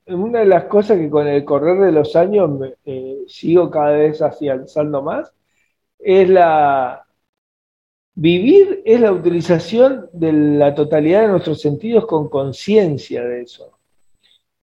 [0.07, 2.51] una de las cosas que con el correr de los años
[2.85, 5.33] eh, sigo cada vez afianzando más
[5.99, 7.07] es la
[8.15, 13.79] vivir es la utilización de la totalidad de nuestros sentidos con conciencia de eso.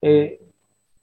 [0.02, 0.42] Eh,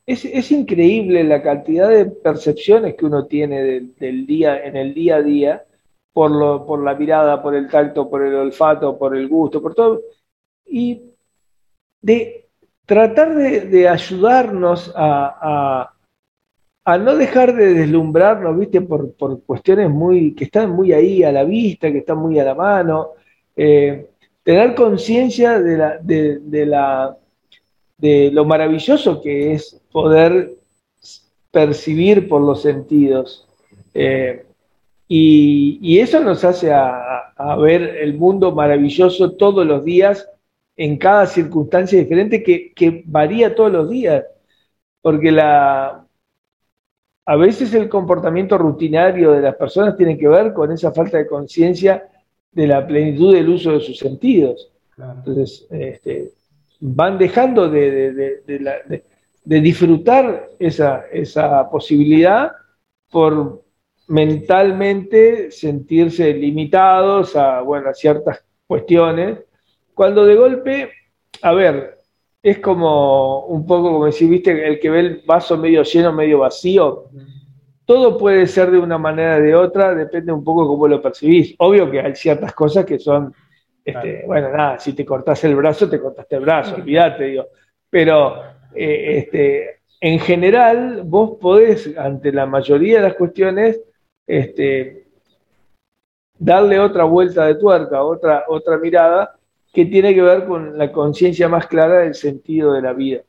[0.06, 3.62] es, increíble la cantidad de percepciones que uno tiene
[3.98, 5.64] del día, en el día a día
[6.12, 9.74] por, lo, por la mirada, por el tacto, por el olfato, por el gusto, por
[9.74, 10.02] todo.
[10.66, 11.02] Y
[12.02, 12.48] de
[12.84, 15.93] tratar de, ayudarnos a, a,
[16.86, 18.80] no dejar de deslumbrarnos, ¿viste?
[18.80, 22.44] Por, por, cuestiones muy, que están muy ahí a la vista, que están muy a
[22.44, 23.10] la mano.
[23.56, 24.10] Eh,
[24.42, 27.16] tener conciencia de la, de la
[28.04, 30.56] de lo maravilloso que es poder
[31.50, 33.46] percibir por los sentidos.
[33.94, 34.44] Eh,
[35.08, 40.28] y, eso nos hace a, ver el mundo maravilloso todos los días,
[40.76, 44.24] en cada circunstancia diferente, que, varía todos los días.
[45.00, 46.06] Porque la,
[47.26, 51.26] a veces el comportamiento rutinario de las personas tiene que ver con esa falta de
[51.26, 52.08] conciencia
[52.52, 54.70] de la plenitud del uso de sus sentidos.
[54.96, 56.32] Entonces, este,
[56.80, 58.42] van dejando de,
[59.44, 62.52] disfrutar esa, posibilidad
[63.10, 63.64] por
[64.08, 69.38] mentalmente sentirse limitados a, bueno, a ciertas cuestiones,
[69.94, 70.90] cuando de golpe,
[71.40, 71.93] a ver,
[72.44, 76.40] es como un poco como si viste, el que ve el vaso medio lleno, medio
[76.40, 77.06] vacío.
[77.86, 81.00] Todo puede ser de una manera o de otra, depende un poco de cómo lo
[81.00, 81.54] percibís.
[81.58, 83.34] Obvio que hay ciertas cosas que son
[83.82, 87.46] este, bueno, nada, si te cortás el brazo, te cortaste el brazo, olvídate, digo.
[87.88, 88.42] Pero
[88.74, 93.80] eh, este, en general, vos podés, ante la mayoría de las cuestiones,
[94.26, 95.06] este,
[96.38, 99.34] darle otra vuelta de tuerca, otra, otra mirada,
[99.74, 103.22] que tiene que ver con la conciencia más clara del sentido de la vida.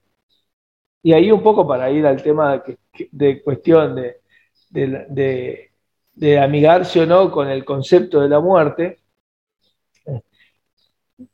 [1.04, 2.78] Y ahí un poco para ir al tema de,
[3.12, 4.22] de cuestión de,
[4.70, 5.72] de,
[6.14, 9.00] de amigarse o no con el concepto de la muerte,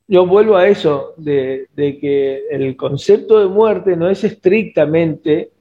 [0.08, 5.52] yo vuelvo a eso, de, que el concepto de muerte no es estrictamente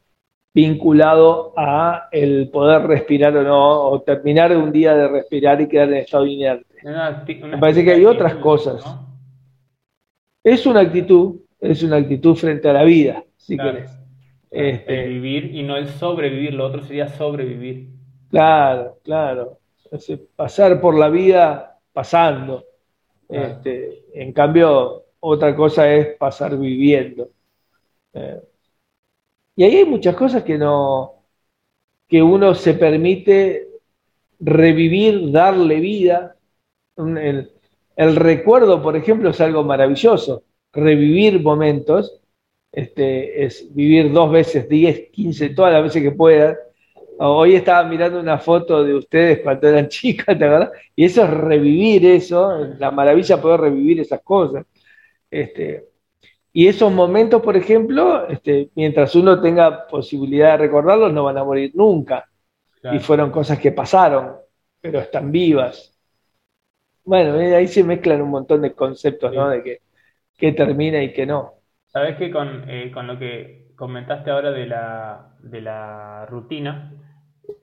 [0.52, 5.88] vinculado a el poder respirar o no, o terminar un día de respirar y quedar
[5.88, 6.88] en estado inerte.
[7.46, 8.84] Me parece que hay otras cosas.
[10.42, 13.90] Es una actitud, es una actitud frente a la vida, si querés.
[14.50, 17.88] Este, vivir y no el sobrevivir, lo otro sería sobrevivir.
[18.30, 19.58] Claro, claro.
[20.34, 22.64] pasar por la vida pasando.
[23.28, 27.30] Este, en cambio, otra cosa es pasar viviendo.
[28.12, 28.40] Eh,
[29.56, 31.24] y ahí hay muchas cosas que no,
[32.08, 33.68] que uno se permite
[34.40, 36.36] revivir, darle vida.
[36.96, 37.52] El,
[38.00, 40.44] el recuerdo, por ejemplo, es algo maravilloso.
[40.72, 42.20] Revivir momentos,
[42.72, 46.56] este, es vivir dos veces, diez, quince, todas las veces que puedas
[47.22, 50.70] Hoy estaba mirando una foto de ustedes cuando eran chicas, ¿te acuerdas?
[50.96, 54.64] Y eso es revivir eso, la maravilla poder revivir esas cosas.
[55.30, 55.86] Este,
[56.50, 61.44] y esos momentos, por ejemplo, este, mientras uno tenga posibilidad de recordarlos, no van a
[61.44, 62.26] morir nunca.
[62.90, 64.36] Y fueron cosas que pasaron,
[64.80, 65.94] pero están vivas.
[67.04, 69.48] Bueno, eh, ahí se mezclan un montón de conceptos, ¿no?
[69.50, 69.82] De que,
[70.38, 71.54] que termina y que no.
[71.86, 76.92] Sabes que con, eh, con lo que comentaste ahora de la, de la rutina,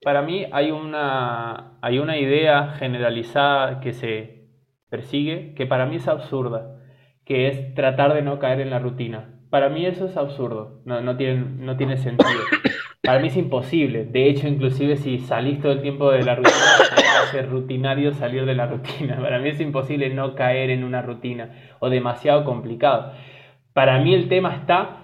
[0.03, 4.47] para mí hay una, hay una idea generalizada que se
[4.89, 6.81] persigue que para mí es absurda,
[7.25, 9.39] que es tratar de no caer en la rutina.
[9.49, 12.51] Para mí eso es absurdo, no, no, tiene, no tiene sentido.
[13.07, 14.03] Para mí es imposible.
[14.03, 18.67] De hecho, inclusive si salís todo el tiempo de la rutina, rutinario salir de la
[18.67, 19.15] rutina.
[19.21, 23.13] Para mí es imposible no caer en una rutina o demasiado complicado.
[23.71, 25.03] Para mí el tema está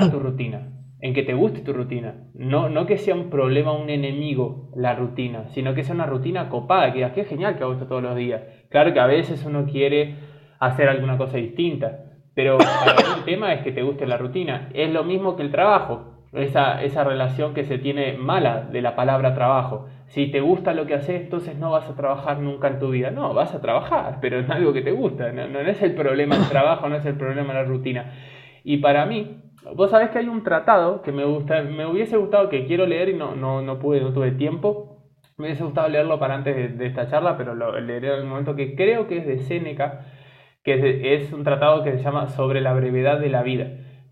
[0.00, 0.70] en tu rutina
[1.02, 2.14] en que te guste tu rutina.
[2.32, 6.48] No, no que sea un problema, un enemigo la rutina, sino que sea una rutina
[6.48, 8.40] copada, que digas, qué genial que hago esto todos los días.
[8.70, 10.14] Claro que a veces uno quiere
[10.60, 12.04] hacer alguna cosa distinta,
[12.34, 14.70] pero el tema es que te guste la rutina.
[14.72, 18.96] Es lo mismo que el trabajo, esa, esa relación que se tiene mala de la
[18.96, 19.88] palabra trabajo.
[20.06, 23.10] Si te gusta lo que haces, entonces no vas a trabajar nunca en tu vida.
[23.10, 25.32] No, vas a trabajar, pero es algo que te gusta.
[25.32, 28.12] No, no es el problema el trabajo, no es el problema la rutina.
[28.64, 29.42] Y para mí,
[29.76, 33.10] Vos sabés que hay un tratado que me, gusta, me hubiese gustado, que quiero leer
[33.10, 34.98] y no, no, no pude, no tuve tiempo.
[35.38, 38.56] Me hubiese gustado leerlo para antes de, esta charla, pero lo leeré en el momento
[38.56, 40.06] que creo que es de Séneca,
[40.64, 43.68] que es un tratado que se llama Sobre la brevedad de la vida,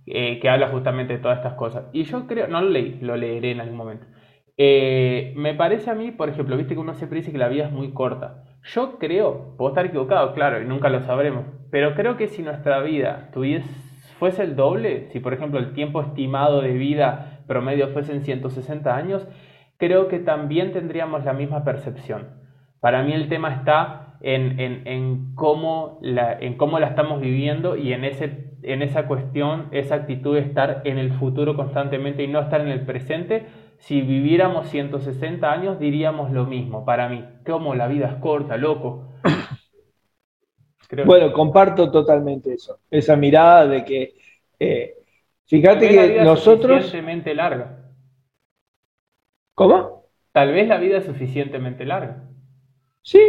[0.06, 1.84] eh, que habla justamente de todas estas cosas.
[1.92, 4.06] Y yo creo, no lo leí, lo leeré en algún momento.
[4.56, 7.66] Eh, me parece a mí, por ejemplo, viste que uno siempre dice que la vida
[7.66, 8.44] es muy corta.
[8.62, 12.80] Yo creo, puedo estar equivocado, claro, y nunca lo sabremos, pero creo que si nuestra
[12.80, 13.68] vida tuviese,
[14.18, 19.26] fuese el doble, si por ejemplo el tiempo estimado de vida promedio fuesen 160 años,
[19.78, 22.28] creo que también tendríamos la misma percepción.
[22.80, 27.92] Para mí el tema está en, en, cómo, la, en cómo la estamos viviendo y
[27.92, 32.40] en, ese, en esa cuestión, esa actitud de estar en el futuro constantemente y no
[32.40, 33.46] estar en el presente.
[33.78, 39.08] Si viviéramos 160 años diríamos lo mismo para mí, como la vida es corta, loco.
[41.06, 44.14] bueno, comparto totalmente eso, esa mirada de que,
[44.58, 44.96] eh,
[45.46, 46.78] fíjate que nosotros...
[46.78, 47.78] Suficientemente larga.
[49.54, 50.06] ¿Cómo?
[50.32, 52.22] Tal vez la vida es suficientemente larga.
[53.02, 53.20] Sí,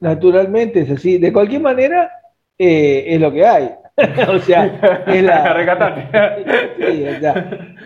[0.00, 1.18] naturalmente es así.
[1.18, 2.10] De cualquier manera,
[2.58, 3.70] eh, es lo que hay.
[4.28, 6.14] o sea, es la.
[6.76, 7.04] sí,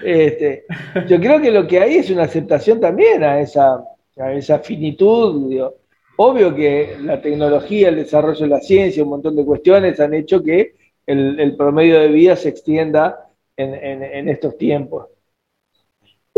[0.02, 0.64] este,
[1.06, 3.84] yo creo que lo que hay es una aceptación también a esa,
[4.16, 5.70] a esa finitud.
[6.16, 10.42] Obvio que la tecnología, el desarrollo de la ciencia, un montón de cuestiones han hecho
[10.42, 10.74] que
[11.06, 15.08] el, promedio de vida se extienda en estos tiempos.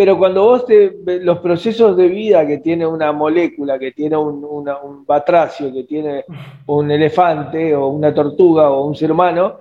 [0.01, 5.05] Pero cuando vos te, los procesos de vida que tiene una molécula, que tiene un,
[5.05, 6.25] batracio, que tiene
[6.69, 9.59] un elefante o una tortuga o un ser humano,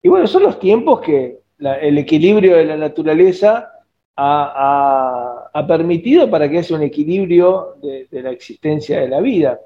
[0.00, 3.68] y bueno, son los tiempos que el equilibrio de la naturaleza
[4.16, 9.58] ha, permitido para que haya un equilibrio de, la existencia de la vida.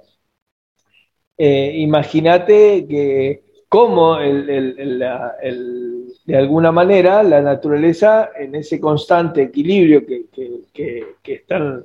[1.37, 11.17] Eh, imagínate que cómo el, de alguna manera la naturaleza en ese constante equilibrio que,
[11.25, 11.85] está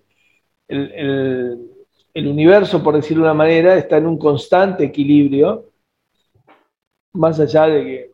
[0.68, 1.58] el,
[2.16, 5.72] universo, por decirlo de una manera, está en un constante equilibrio,
[7.14, 8.12] más allá de que,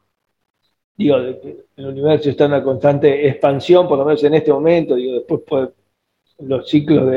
[0.97, 5.13] digo, el universo está en una constante expansión, por lo menos en este momento, digo,
[5.13, 5.70] después
[6.39, 7.09] los ciclos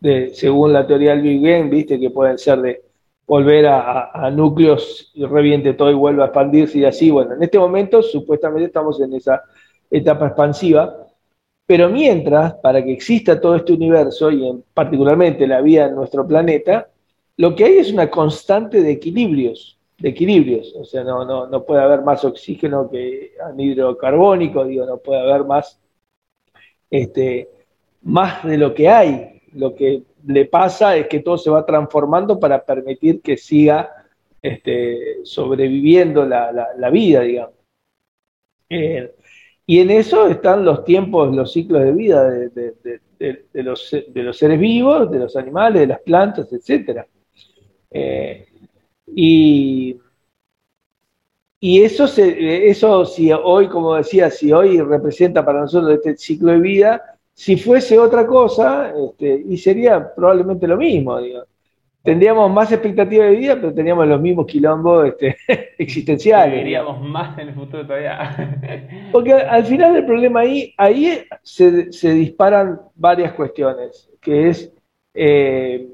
[0.00, 2.82] de, según la teoría del Big Bang, viste, que pueden ser de
[3.26, 7.10] volver a, núcleos y reviente todo y vuelva a expandirse y así.
[7.10, 9.42] Bueno, en este momento supuestamente estamos en esa
[9.90, 10.94] etapa expansiva,
[11.66, 16.26] pero mientras, para que exista todo este universo y en, particularmente la vida en nuestro
[16.26, 16.88] planeta,
[17.36, 21.64] lo que hay es una constante de equilibrios, de equilibrios, o sea, no, no, no
[21.64, 25.80] puede haber más oxígeno que anhidro carbónico, digo, no puede haber más,
[26.90, 27.48] este,
[28.02, 32.38] más de lo que hay, lo que le pasa es que todo se va transformando
[32.38, 33.90] para permitir que siga
[34.40, 37.54] este, sobreviviendo la, vida, digamos.
[38.68, 39.14] Eh,
[39.66, 43.88] y en eso están los tiempos, los ciclos de vida de, los,
[44.36, 47.06] seres vivos, de los animales, de las plantas, etc.
[47.90, 48.46] Eh,
[49.06, 49.96] y,
[51.60, 56.52] y eso, se, eso, si hoy, como decía, si hoy representa para nosotros este ciclo
[56.52, 61.42] de vida, si fuese otra cosa, este, y sería probablemente lo mismo, digo.
[62.02, 65.36] Tendríamos más expectativa de vida, pero teníamos los mismos quilombos este,
[65.78, 66.58] existenciales.
[66.58, 69.08] Viviríamos más en el futuro todavía.
[69.12, 74.70] Porque al final el problema ahí, ahí se, disparan varias cuestiones, que es
[75.14, 75.88] eh,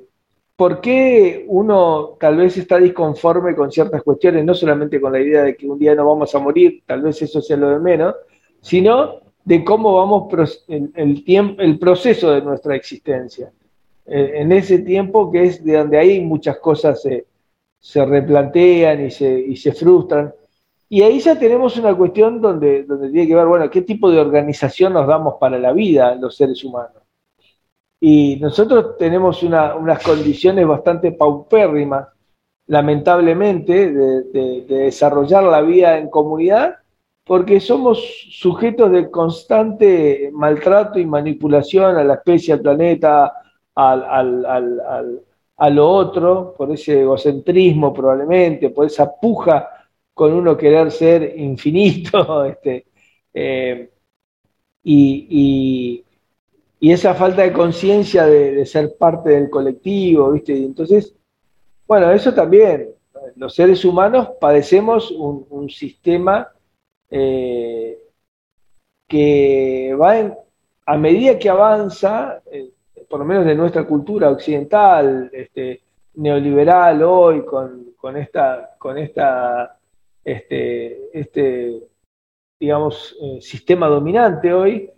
[0.56, 5.44] por qué uno tal vez está disconforme con ciertas cuestiones, no solamente con la idea
[5.44, 8.16] de que un día no vamos a morir, tal vez eso sea lo de menos,
[8.60, 10.32] sino de cómo vamos
[10.68, 13.50] el, el, tiempo, el proceso de nuestra existencia.
[14.06, 17.26] Eh, en ese tiempo que es de donde ahí muchas cosas se,
[17.80, 20.32] se replantean y se, y se, frustran.
[20.88, 24.20] Y ahí ya tenemos una cuestión donde, donde tiene que ver, bueno, qué tipo de
[24.20, 27.02] organización nos damos para la vida los seres humanos.
[27.98, 32.06] Y nosotros tenemos unas condiciones bastante paupérrimas,
[32.68, 36.79] lamentablemente, de, de desarrollar la vida en comunidad
[37.30, 38.02] porque somos
[38.32, 43.32] sujetos de constante maltrato y manipulación a la especie, al planeta,
[43.72, 45.22] al,
[45.56, 49.68] a lo otro, por ese egocentrismo probablemente, por esa puja
[50.12, 52.86] con uno querer ser infinito, este,
[53.32, 53.88] eh,
[54.82, 56.04] y,
[56.80, 60.56] esa falta de conciencia de, ser parte del colectivo, ¿viste?
[60.56, 61.14] entonces,
[61.86, 62.88] bueno, eso también,
[63.36, 66.48] los seres humanos padecemos un sistema
[67.10, 67.98] eh,
[69.08, 70.36] que va
[70.86, 72.70] a medida que avanza, eh,
[73.08, 75.82] por lo menos de nuestra cultura occidental, este,
[76.14, 79.78] neoliberal hoy, con, esta, con esta,
[80.24, 81.82] este, este
[82.58, 84.90] digamos, eh, sistema dominante hoy,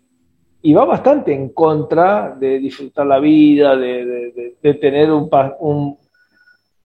[0.63, 5.99] y va bastante en contra de disfrutar la vida, de, tener un,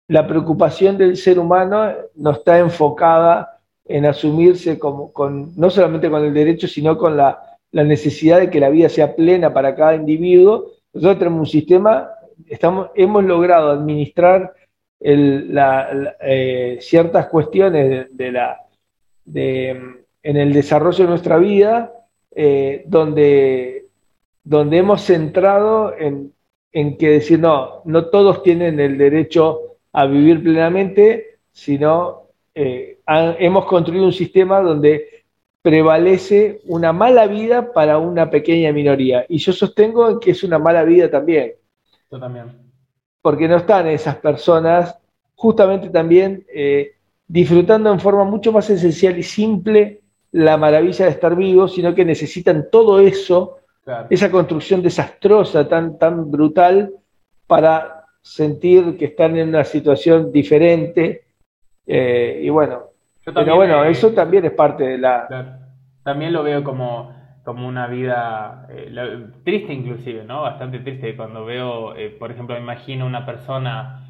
[0.07, 3.56] la preocupación del ser humano no está enfocada
[3.87, 8.59] en asumirse como, con, no solamente con el derecho, sino con la, necesidad de que
[8.59, 10.71] la vida sea plena para cada individuo.
[10.93, 12.09] Nosotros tenemos un sistema,
[12.47, 14.53] estamos, hemos logrado administrar
[14.99, 18.65] eh, ciertas cuestiones de, la,
[19.27, 21.93] en el desarrollo de nuestra vida,
[22.33, 23.85] eh, donde,
[24.43, 26.33] donde hemos centrado en,
[26.71, 32.26] en que decir, no, no todos tienen el derecho a vivir plenamente, sino
[32.59, 35.25] eh, hemos construido un sistema donde
[35.61, 39.27] prevalece una mala vida para una pequeña minoría.
[39.29, 41.53] Y yo sostengo que es una mala vida también.
[42.09, 42.45] Yo también.
[43.21, 44.97] Porque no están esas personas
[45.35, 46.93] justamente también eh,
[47.27, 50.01] disfrutando en forma mucho más esencial y simple
[50.31, 53.59] la maravilla de estar vivos, sino que necesitan todo eso,
[54.09, 56.91] esa construcción desastrosa, tan, tan brutal,
[57.45, 61.26] para sentir que están en una situación diferente.
[61.87, 62.83] Eh, y bueno,
[63.23, 65.59] pero bueno, eso también es parte de la...
[66.03, 67.13] También lo veo como,
[67.43, 70.41] como una vida eh, triste inclusive, ¿no?
[70.41, 74.05] Bastante triste cuando veo, eh, por ejemplo, imagino una persona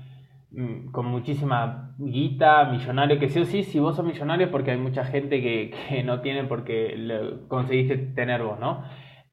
[0.51, 4.77] mm, con muchísima guita, millonario, que sí o sí, si vos sos millonario porque hay
[4.77, 6.95] mucha gente que, que no tiene porque
[7.47, 8.83] conseguiste tener vos, ¿no?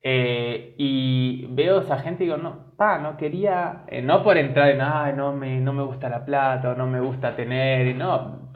[0.07, 4.69] Eh, y veo esa gente y digo, no, pa, no quería, eh, no por entrar
[4.69, 8.51] en, ay, no me, no me gusta la plata o no me gusta tener, no,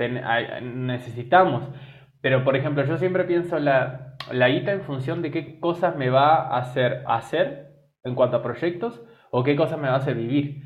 [0.63, 1.65] necesitamos.
[2.21, 6.11] Pero, por ejemplo, yo siempre pienso la, la guita en función de qué cosas me
[6.11, 7.69] va a hacer hacer
[8.05, 10.63] en cuanto a proyectos o qué cosas me va a hacer vivir.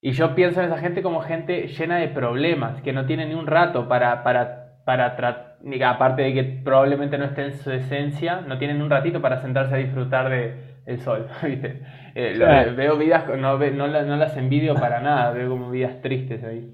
[0.00, 3.34] Y yo pienso en esa gente como gente llena de problemas, que no tiene ni
[3.34, 5.53] un rato para, para, para tratar
[5.84, 9.74] aparte de que probablemente no esté en su esencia, no tienen un ratito para sentarse
[9.74, 11.80] a disfrutar de el sol, ¿viste?
[12.14, 16.70] Eh, veo vidas, no, no, las envidio para nada, veo como vidas tristes ahí.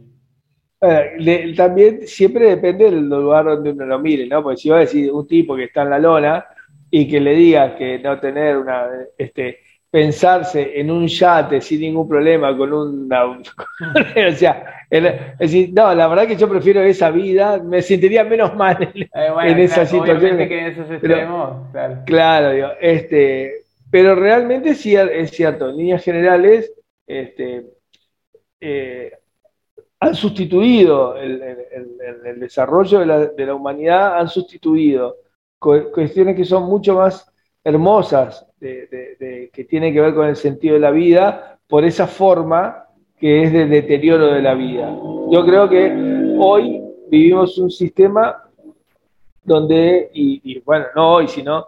[1.55, 4.43] también siempre depende del lugar donde uno lo mire, ¿no?
[4.43, 6.45] Porque si va a decir un tipo que está en la lona
[6.91, 8.87] y que le diga que no tener una,
[9.17, 9.61] este,
[9.91, 13.09] pensarse en un yate sin ningún problema, con un...
[14.29, 18.93] o sea, decir, no, la verdad que yo prefiero esa vida, me sentiría menos mal
[18.93, 20.37] en, eh, esa situación.
[20.37, 21.69] que en esos extremos,
[22.07, 22.51] claro.
[22.53, 26.73] digo, este, pero realmente sí es cierto, en líneas generales,
[27.07, 27.67] este,
[28.61, 29.13] eh,
[30.01, 31.41] han sustituido el,
[32.25, 35.17] el, desarrollo de la, de la, humanidad, han sustituido
[35.59, 37.31] cuestiones que son mucho más
[37.63, 42.87] hermosas de, que tienen que ver con el sentido de la vida por esa forma
[43.21, 44.89] que es de deterioro de la vida.
[45.31, 48.45] Yo creo que hoy vivimos un sistema
[49.45, 51.67] donde, y, bueno, no hoy, sino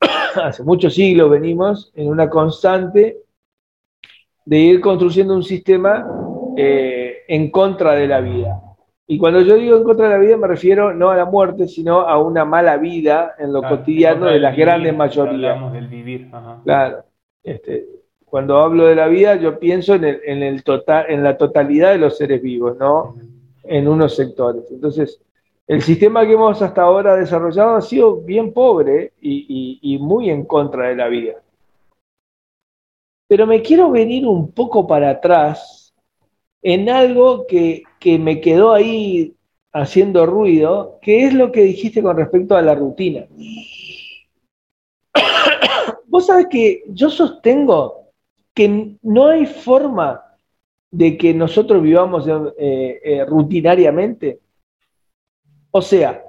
[0.42, 3.18] hace muchos siglos venimos en una constante
[4.44, 6.06] de ir construyendo un sistema
[6.56, 8.60] eh, en contra de la vida.
[9.06, 11.68] Y cuando yo digo en contra de la vida me refiero no a la muerte,
[11.68, 15.52] sino a una mala vida en lo cotidiano de las grandes mayorías.
[15.52, 16.30] Hablamos del vivir.
[16.64, 17.04] Claro.
[17.42, 17.99] Este,
[18.30, 22.16] cuando hablo de la vida yo pienso en, el, total, en la totalidad de los
[22.16, 23.16] seres vivos, no
[23.64, 24.64] en unos sectores.
[24.70, 25.20] Entonces,
[25.66, 30.44] el sistema que hemos hasta ahora desarrollado ha sido bien pobre y, y muy en
[30.44, 31.34] contra de la vida.
[33.28, 35.80] Pero me quiero venir un poco para atrás
[36.62, 37.84] en algo que,
[38.18, 39.34] me quedó ahí
[39.72, 43.26] haciendo ruido, que es lo que dijiste con respecto a la rutina.
[46.06, 47.99] Vos sabés que yo sostengo
[48.60, 50.22] que no hay forma
[50.90, 54.40] de que nosotros vivamos eh, eh, rutinariamente.
[55.70, 56.22] O sea,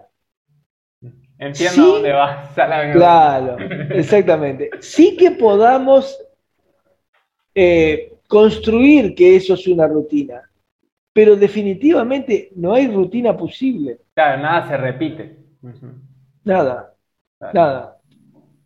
[1.38, 2.56] Entiendo dónde vas.
[2.94, 3.58] Claro,
[3.90, 4.70] exactamente.
[4.80, 6.18] Sí que podamos
[7.54, 10.42] eh, construir que eso es una rutina.
[11.12, 14.00] Pero definitivamente no hay rutina posible.
[14.14, 15.38] Claro, nada se repite.
[16.46, 16.96] Nada,
[17.54, 17.98] nada.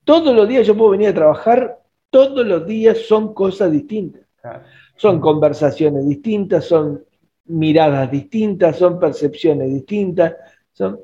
[0.03, 1.79] Todos los días yo puedo venir a trabajar,
[2.15, 4.21] todos los días son cosas distintas.
[4.95, 7.03] Son conversaciones distintas, son
[7.43, 10.33] miradas distintas, son percepciones distintas,
[10.71, 10.97] son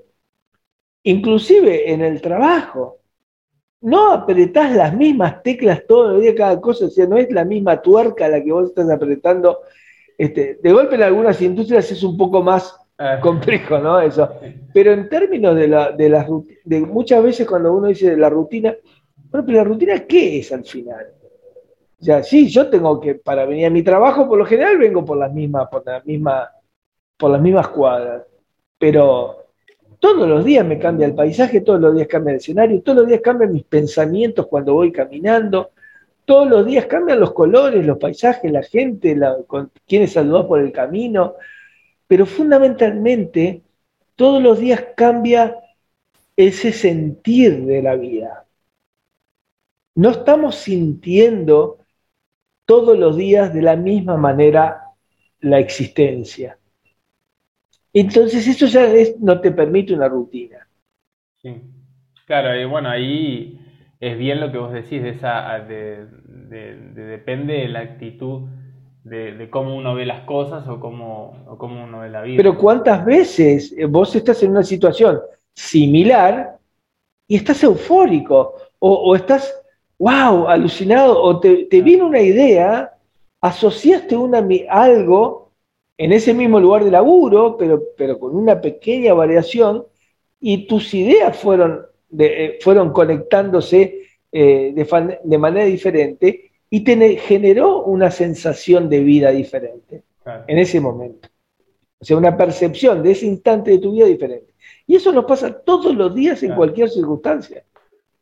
[1.04, 3.02] inclusive en el trabajo
[3.82, 7.44] no apretás las mismas teclas todo el día, cada cosa, o sea, no es la
[7.44, 9.60] misma tuerca la que vos estás apretando.
[10.18, 13.20] Este, de golpe en algunas industrias es un poco más ah.
[13.20, 14.00] complejo, ¿no?
[14.00, 14.30] Eso.
[14.74, 16.28] Pero en términos de, la, de, las
[16.64, 18.74] de muchas veces cuando uno dice de la rutina,
[19.32, 21.08] bueno, pero la rutina, ¿qué es al final?
[22.00, 25.06] O sea, sí, yo tengo que, para venir a mi trabajo, por lo general vengo
[25.06, 26.52] por las mismas, por la misma,
[27.18, 28.24] por las mismas cuadras.
[28.78, 29.46] Pero
[30.00, 33.08] todos los días me cambia el paisaje, todos los días cambia el escenario, todos los
[33.08, 35.72] días cambian mis pensamientos cuando voy caminando,
[36.26, 40.60] todos los días cambian los colores, los paisajes, la gente, la, con quienes saludás por
[40.60, 41.36] el camino.
[42.08, 43.62] pero fundamentalmente
[44.16, 45.58] todos los días cambia
[46.36, 48.46] ese sentir de la vida.
[49.96, 51.80] No estamos sintiendo
[52.66, 54.84] todos los días de la misma manera
[55.42, 56.58] la existencia.
[57.94, 58.88] Entonces eso ya
[59.20, 60.68] no te permite una rutina.
[61.42, 61.62] Sí,
[62.26, 63.60] claro, y bueno, ahí
[64.00, 66.08] es bien lo que vos decís, de esa, de,
[66.94, 68.48] depende de la actitud
[69.04, 72.38] de, cómo uno ve las cosas o cómo, o cómo uno ve la vida.
[72.38, 75.20] Pero ¿cuántas veces vos estás en una situación
[75.54, 76.58] similar
[77.28, 79.61] y estás eufórico o, estás,
[80.02, 82.92] wow, alucinado o te, te viene una idea,
[83.40, 85.52] asociaste una, algo
[85.96, 89.86] en ese mismo lugar de laburo, pero, pero con una pequeña variación
[90.40, 91.86] y tus ideas fueron,
[92.18, 99.30] eh, fueron conectándose eh, de, de, manera diferente y te generó una sensación de vida
[99.30, 100.02] diferente
[100.48, 101.30] en ese momento.
[102.00, 104.56] O sea, una percepción de ese instante de tu vida diferente.
[104.88, 107.64] Y eso nos pasa todos los días en cualquier circunstancia.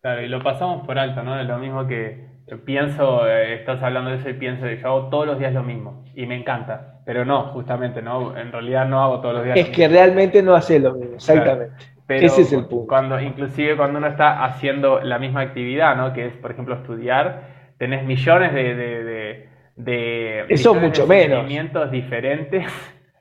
[0.01, 1.39] Claro, y lo pasamos por alto, ¿no?
[1.39, 2.29] Es lo mismo que
[2.65, 6.03] pienso, eh, estás hablando de eso y pienso, yo hago todos los días lo mismo
[6.15, 9.57] y me encanta, pero no, justamente, no, en realidad no hago todos los días.
[9.57, 11.73] Es que realmente no haces lo mismo, exactamente.
[12.07, 12.87] Ese es el punto.
[12.87, 16.11] Cuando, inclusive cuando uno está haciendo la misma actividad, ¿no?
[16.11, 21.91] Que es, por ejemplo, estudiar, tenés millones de, de, de, Eso mucho menos.
[21.91, 22.65] diferentes.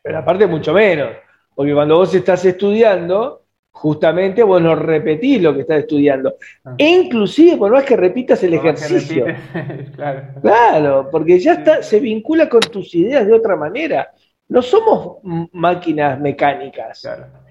[0.02, 1.10] Pero aparte mucho menos.
[1.54, 3.42] Porque cuando vos estás estudiando,
[3.78, 6.34] justamente vos no repetís lo que estás estudiando.
[6.64, 6.74] Ah.
[6.76, 9.26] E inclusive, por más que repitas el ejercicio.
[9.94, 10.22] claro.
[10.40, 11.08] claro.
[11.10, 14.10] porque ya está, se vincula con tus ideas de otra manera.
[14.48, 15.18] No somos
[15.52, 17.06] máquinas mecánicas.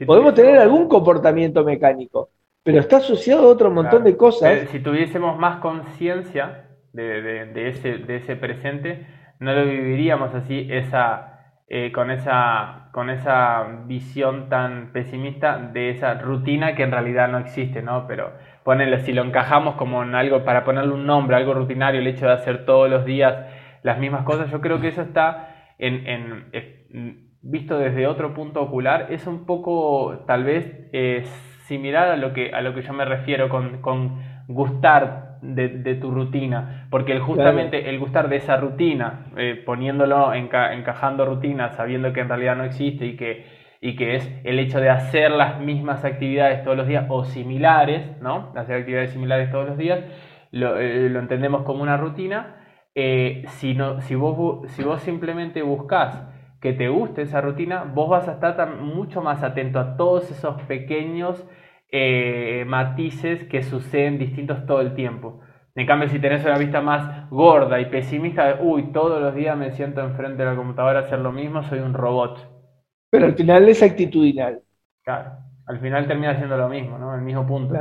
[0.05, 2.32] Podemos tener algún comportamiento mecánico,
[2.63, 4.67] pero está asociado a otro montón de cosas.
[4.71, 9.05] si tuviésemos más conciencia de, ese, de ese presente,
[9.39, 11.36] no lo viviríamos así, esa
[11.70, 17.39] eh, con, esa, con esa visión tan pesimista de esa rutina que en realidad no
[17.39, 18.07] existe, ¿no?
[18.07, 18.32] Pero
[18.63, 22.26] ponele, si lo encajamos como en algo, para ponerle un nombre, algo rutinario, el hecho
[22.26, 23.36] de hacer todos los días
[23.84, 29.07] las mismas cosas, yo creo que eso está en, en, visto desde otro punto ocular,
[29.09, 31.24] es un poco tal vez eh,
[31.65, 36.11] similar a lo, que, a lo que yo me refiero con, con gustar de, tu
[36.11, 42.21] rutina, porque el, justamente el gustar de esa rutina, eh, poniéndolo, encajando rutina, sabiendo que
[42.21, 43.45] en realidad no existe y que,
[43.81, 48.19] y que es el hecho de hacer las mismas actividades todos los días o similares,
[48.21, 48.51] ¿no?
[48.55, 50.03] Hacer actividades similares todos los días,
[50.51, 52.55] lo, eh, entendemos como una rutina.
[52.95, 56.27] Eh, si, no, si, vos, si vos simplemente buscas
[56.59, 60.61] que te guste esa rutina, vos vas a estar mucho más atento a todos esos
[60.63, 61.47] pequeños
[61.91, 65.41] eh, matices que suceden distintos todo el tiempo.
[65.75, 69.71] En cambio, si tenés una vista más gorda y pesimista, uy, todos los días me
[69.71, 72.49] siento enfrente de la computadora a hacer lo mismo, soy un robot.
[73.11, 74.61] Pero al final es actitudinal.
[75.03, 75.33] Claro,
[75.67, 77.13] al final termina siendo lo mismo, ¿no?
[77.13, 77.75] El mismo punto.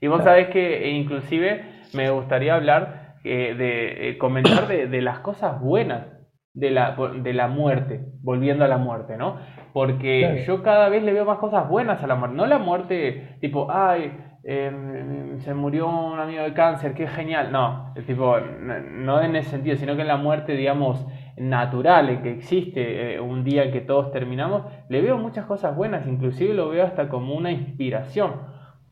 [0.00, 1.64] y vos sabés que e inclusive
[1.94, 6.06] me gustaría hablar eh, de eh, comentar de, las cosas buenas
[6.52, 9.36] de la, de la muerte, volviendo a la muerte, ¿no?
[9.72, 12.36] Porque yo cada vez le veo más cosas buenas a la muerte.
[12.36, 17.52] No la muerte tipo, ay, em, se murió un amigo de cáncer, qué genial.
[17.52, 23.14] No, tipo, no en ese sentido, sino que en la muerte, digamos, natural, que existe
[23.14, 27.08] eh, un día que todos terminamos, le veo muchas cosas buenas, inclusive lo veo hasta
[27.08, 28.32] como una inspiración.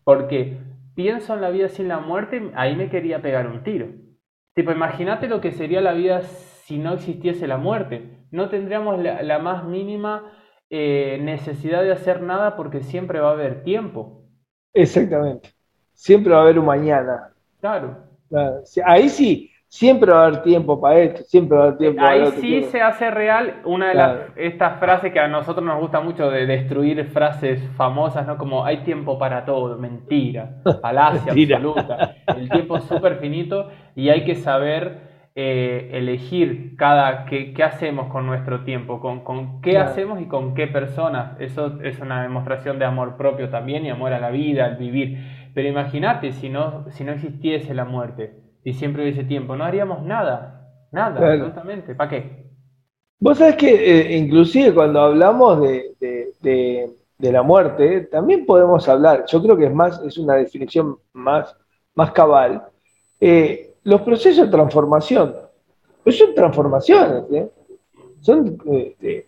[0.04, 0.59] Porque
[0.94, 3.88] pienso en la vida sin la muerte, ahí me quería pegar un tiro.
[4.54, 6.22] Tipo, imagínate lo que sería la vida
[6.68, 8.10] si no existiese la muerte.
[8.30, 10.30] No tendríamos la más mínima
[10.68, 14.24] eh, necesidad de hacer nada porque siempre va a haber tiempo.
[14.74, 15.48] Exactamente.
[15.94, 17.32] Siempre va a haber un mañana.
[17.58, 17.96] Claro.
[18.84, 22.30] Ahí sí, siempre va a haber tiempo para esto, siempre va a haber tiempo Ahí
[22.32, 26.30] sí se hace real una de las estas frases que a nosotros nos gusta mucho
[26.30, 28.36] de destruir frases famosas, ¿no?
[28.36, 32.14] Como hay tiempo para todo, mentira, falacia absoluta.
[32.26, 35.07] El tiempo es súper finito y hay que saber
[35.41, 40.66] eh, elegir cada qué, hacemos con nuestro tiempo, con, con qué hacemos y con qué
[40.66, 41.41] personas.
[41.41, 45.16] Eso es una demostración de amor propio también y amor a la vida, al vivir.
[45.55, 48.34] Pero imagínate si no, si no existiese la muerte,
[48.64, 51.95] y siempre hubiese tiempo, no haríamos nada, nada, absolutamente.
[51.95, 52.47] ¿Para qué?
[53.20, 59.24] Vos sabés que eh, inclusive cuando hablamos de, de, de, la muerte, también podemos hablar,
[59.28, 61.57] yo creo que es más, es una definición más,
[61.95, 62.64] más cabal.
[63.20, 65.34] Eh, los procesos de transformación.
[66.05, 67.49] Pues son transformaciones, ¿eh?
[68.20, 69.26] son este,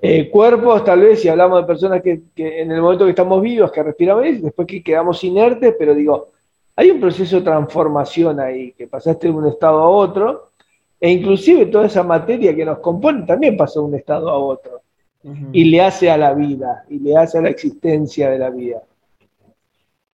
[0.00, 3.70] eh, cuerpos, tal vez, si hablamos de personas que, en el momento que estamos vivos,
[3.70, 6.28] que respiramos, después que quedamos inertes, pero digo,
[6.74, 10.50] hay un proceso de transformación ahí, que pasaste de un estado a otro,
[10.98, 14.80] e inclusive toda esa materia que nos compone también pasó de un estado a otro.
[15.52, 18.82] y le hace a la vida, y le hace a la existencia de la vida.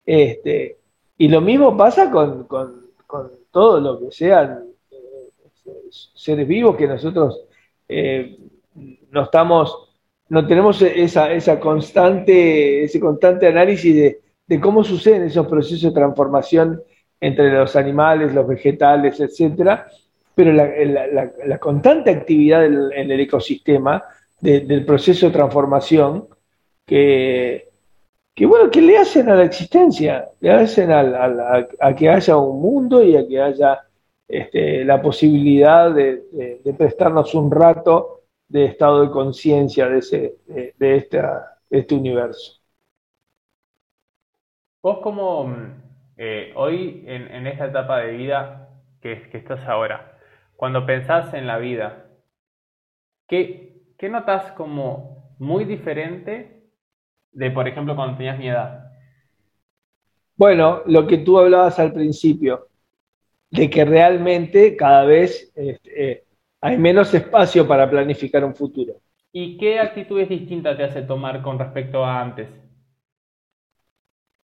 [0.05, 0.77] Este,
[1.17, 2.47] y lo mismo pasa con,
[3.51, 5.29] todo lo que sean eh,
[6.13, 7.45] seres vivos que nosotros
[7.87, 8.37] eh,
[9.11, 9.89] no estamos,
[10.29, 15.99] no tenemos esa, esa constante, ese constante análisis de, de cómo suceden esos procesos de
[15.99, 16.81] transformación
[17.21, 19.87] entre los animales, los vegetales, etcétera,
[20.33, 24.03] pero la, constante actividad en el ecosistema
[24.39, 26.27] del proceso de transformación
[26.85, 27.68] que,
[28.39, 33.03] que, bueno, que le hacen a la existencia, le hacen a, que haya un mundo
[33.03, 33.81] y a que haya
[34.29, 36.23] este, la posibilidad de,
[36.77, 39.99] prestarnos un rato de estado de conciencia de,
[41.69, 42.61] este universo.
[44.81, 45.53] Vos como
[46.15, 48.69] eh, hoy en, esta etapa de vida
[49.01, 50.17] que, que, estás ahora,
[50.55, 52.05] cuando pensás en la vida,
[53.27, 56.58] ¿qué, ¿qué notas como muy diferente
[57.31, 58.91] de, por ejemplo, cuando tenías mi edad?
[60.35, 62.67] Bueno, lo que tú hablabas al principio,
[63.51, 66.23] de que realmente cada vez este, eh,
[66.61, 68.93] hay menos espacio para planificar un futuro.
[69.31, 72.47] ¿Y qué actitudes distintas te hace tomar con respecto a antes?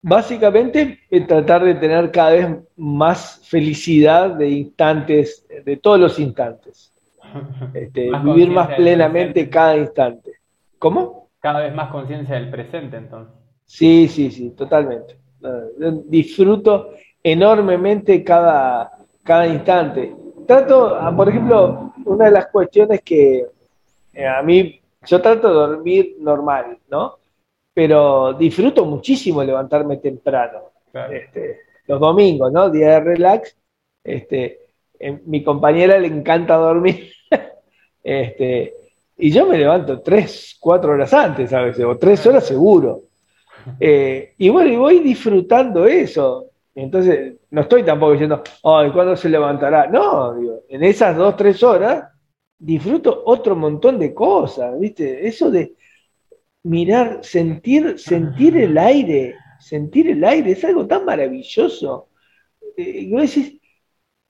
[0.04, 6.94] Básicamente, tratar de tener cada vez más felicidad de instantes, de todos los instantes.
[7.74, 10.34] Este, vivir más plenamente cada instante.
[10.78, 11.21] ¿Cómo?
[11.42, 13.36] Cada vez más conciencia del presente, entonces.
[13.66, 15.18] Sí, sí, sí, totalmente.
[16.06, 18.92] Disfruto enormemente cada,
[19.24, 20.16] cada instante.
[20.48, 23.46] Trato, ah, por ejemplo, una de las cuestiones que
[24.14, 27.18] eh, a mí, yo trato de dormir normal, ¿no?
[27.74, 30.72] pero disfruto muchísimo levantarme temprano.
[31.10, 32.70] Este, los domingos, ¿no?
[32.70, 33.58] Día de relax.
[34.04, 34.60] Este,
[35.26, 37.12] mi compañera le encanta dormir.
[38.04, 38.74] este,
[39.22, 43.04] y yo me levanto tres, cuatro horas antes a veces, o tres horas seguro.
[43.80, 46.48] Eh, y bueno, y voy disfrutando eso.
[46.74, 49.88] Entonces, no estoy tampoco diciendo, ay, ¿cuándo se levantará?
[49.88, 52.06] No, digo, en esas dos, tres horas
[52.58, 55.28] disfruto otro montón de cosas, ¿viste?
[55.28, 55.76] Eso de,
[56.64, 62.10] mirar, sentir, sentir el aire, sentir el aire, es algo tan maravilloso.
[62.78, 63.10] Eh,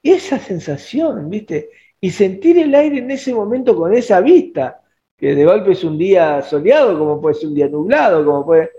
[0.04, 1.70] esa sensación, ¿viste?
[2.00, 4.81] Y sentir el aire en ese momento con esa vista,
[5.22, 8.72] que de golpe es un día soleado, como puede ser un día nublado, como puede...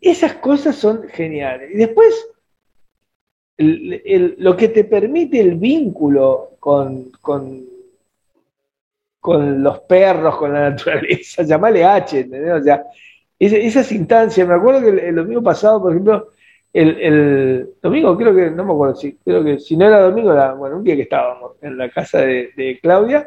[0.00, 1.70] Esas cosas son geniales.
[1.72, 2.28] Y después,
[3.56, 7.64] lo que te permite el vínculo con, con
[9.24, 12.60] con los perros, con la naturaleza, llamale H, ¿entendés?
[12.60, 12.84] O sea,
[13.38, 16.28] esas instancias, me acuerdo que el, domingo pasado, por ejemplo,
[16.70, 20.52] el, domingo creo que, no me acuerdo, si, creo que si no era domingo, era,
[20.52, 23.26] bueno, un día que estábamos en la casa de, Claudia,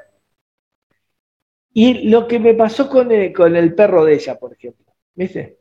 [1.79, 5.59] y lo que me pasó con el, con el perro de ella, por ejemplo, ¿viste?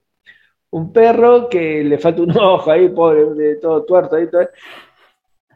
[0.70, 4.48] Un perro que le falta un ojo ahí, pobre, de todo tuerto ahí, todo,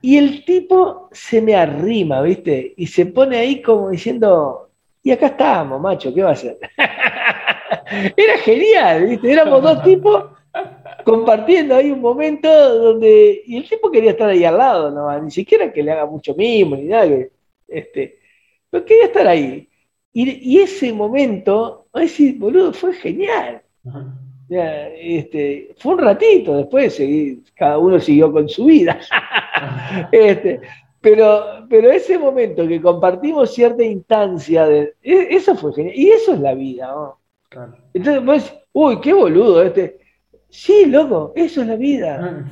[0.02, 2.74] y el tipo se me arrima, ¿viste?
[2.76, 4.68] Y se pone ahí como diciendo,
[5.02, 6.58] y acá estábamos, macho, ¿qué va a hacer?
[8.14, 9.32] Era genial, ¿viste?
[9.32, 10.26] Éramos dos tipos
[11.06, 13.44] compartiendo ahí un momento donde.
[13.46, 16.34] Y el tipo quería estar ahí al lado, no, ni siquiera que le haga mucho
[16.34, 17.08] mimo, ni nada,
[17.66, 18.18] este,
[18.68, 19.69] pero quería estar ahí.
[20.12, 23.62] Y, ese momento, a decir, boludo, fue genial.
[24.48, 27.00] este, fue un ratito, después
[27.54, 28.98] cada uno siguió con su vida.
[30.12, 30.60] este,
[31.00, 35.94] pero, pero ese momento que compartimos cierta instancia, de, e, eso fue genial.
[35.96, 36.88] Y eso es la vida.
[36.88, 37.20] ¿no?
[37.94, 39.98] Entonces, pues, uy, qué boludo este.
[40.48, 42.44] Sí, loco, eso es la vida.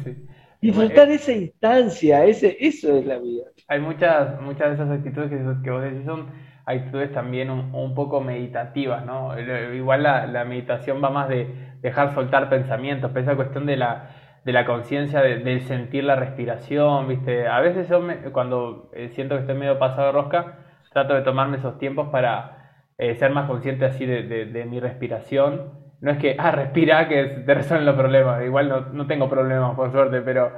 [0.61, 3.45] Disfrutar esa instancia, ese, eso es la vida.
[3.67, 5.31] Hay muchas, muchas de esas actitudes
[5.63, 6.27] que, vos decís son
[6.69, 9.33] actitudes también un, poco meditativas, ¿no?
[9.75, 11.49] Igual la, meditación va más de
[11.81, 14.11] dejar soltar pensamientos, pero esa cuestión de la,
[14.45, 17.47] de la conciencia, del sentir la respiración, ¿viste?
[17.49, 20.59] A veces yo cuando eh, siento que estoy medio pasado de rosca,
[20.93, 25.73] trato de tomarme esos tiempos para eh, ser más consciente así de, mi respiración.
[26.01, 28.45] No es que, ah, respira, que te resuelven los problemas.
[28.45, 30.53] Igual no, no tengo problemas, por suerte, pero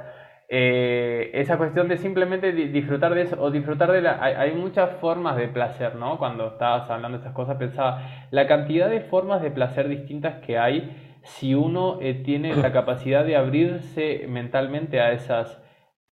[0.53, 4.21] eh, esa cuestión de simplemente disfrutar de eso, o disfrutar de la...
[4.21, 6.17] Hay, hay, muchas formas de placer, ¿no?
[6.17, 10.57] Cuando estabas hablando de esas cosas, pensaba la cantidad de formas de placer distintas que
[10.57, 15.63] hay si uno eh, tiene la capacidad de abrirse mentalmente a, esas,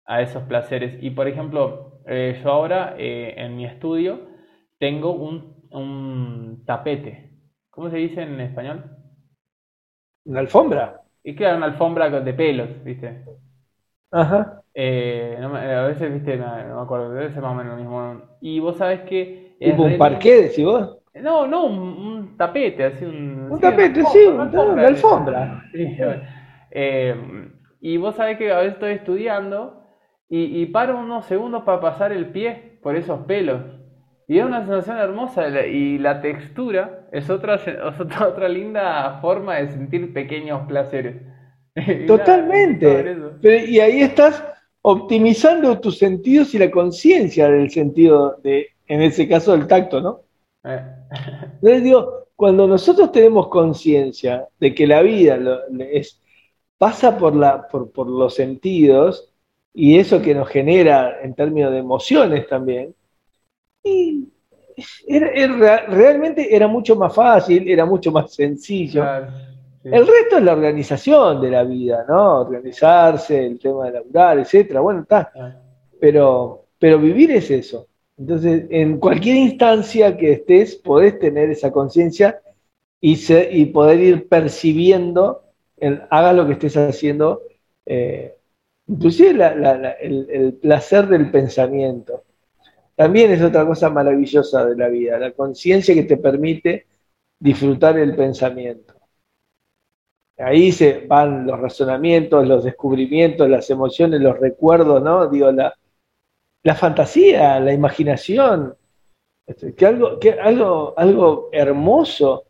[0.07, 1.03] a esos placeres.
[1.03, 4.21] Y por ejemplo, eh, yo ahora en mi estudio
[4.79, 7.33] tengo un, un, tapete.
[7.71, 8.85] ¿Cómo se dice en español?
[10.27, 11.03] ¿Una alfombra?
[11.25, 13.25] Y claro, una alfombra de pelos, ¿viste?
[14.11, 14.63] Ajá.
[14.75, 16.37] a veces, ¿viste?
[16.37, 18.23] No, me acuerdo, debe ser más o menos lo mismo.
[18.41, 19.57] Y vos sabés que...
[19.61, 20.99] Es un parqué, decís vos?
[21.15, 23.49] No, no, un, tapete, así un...
[23.51, 25.65] Un tapete, sí, una alfombra.
[26.71, 27.17] Eh,
[27.81, 29.83] y vos sabés que a veces estoy estudiando
[30.29, 33.63] y, y paro unos segundos para pasar el pie por esos pelos.
[34.27, 39.57] Y es una sensación hermosa y la textura es otra, es otra, otra linda forma
[39.57, 41.17] de sentir pequeños placeres.
[42.07, 43.17] Totalmente.
[43.69, 44.43] y ahí estás
[44.83, 50.21] optimizando tus sentidos y la conciencia del sentido de, en ese caso, del tacto, ¿no?
[50.65, 50.81] Eh.
[51.55, 55.39] Entonces digo, cuando nosotros tenemos conciencia de que la vida
[55.93, 56.21] es,
[56.79, 59.33] pasa por, la, por, por los sentidos
[59.75, 62.95] y eso que nos genera en términos de emociones también,
[63.83, 64.29] y
[65.89, 69.05] realmente era mucho más fácil, era mucho más sencillo.
[69.85, 72.41] El resto es la organización de la vida, ¿no?
[72.41, 74.81] Organizarse, el tema de laburar, etcétera.
[74.81, 75.33] Bueno, está.
[76.01, 77.87] Pero, pero vivir es eso.
[78.17, 82.41] Entonces, en cualquier instancia que estés, podés tener esa conciencia
[83.01, 83.17] y,
[83.53, 85.45] y poder ir percibiendo,
[86.11, 87.43] haga lo que estés haciendo,
[87.87, 88.35] eh,
[88.89, 89.31] inclusive
[90.01, 92.25] el placer del pensamiento.
[92.97, 96.87] También es otra cosa maravillosa de la vida, la conciencia que te permite
[97.39, 98.98] disfrutar el pensamiento.
[100.39, 105.29] Ahí se van los razonamientos, los descubrimientos, las emociones, los recuerdos, ¿no?
[105.29, 105.75] Digo, la,
[106.63, 108.75] la fantasía, la imaginación.
[109.47, 112.45] Este, que algo, que algo, algo hermoso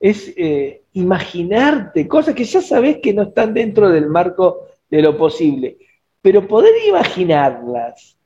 [0.00, 5.16] es eh, imaginarte cosas que ya sabes que no están dentro del marco de lo
[5.16, 5.76] posible,
[6.22, 8.18] pero poder imaginarlas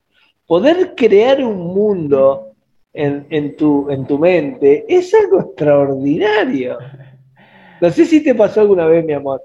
[0.53, 2.55] poder crear un mundo
[2.93, 6.77] en, tu, en tu mente es algo extraordinario.
[7.83, 9.43] No sé si te pasó alguna vez, mi amor.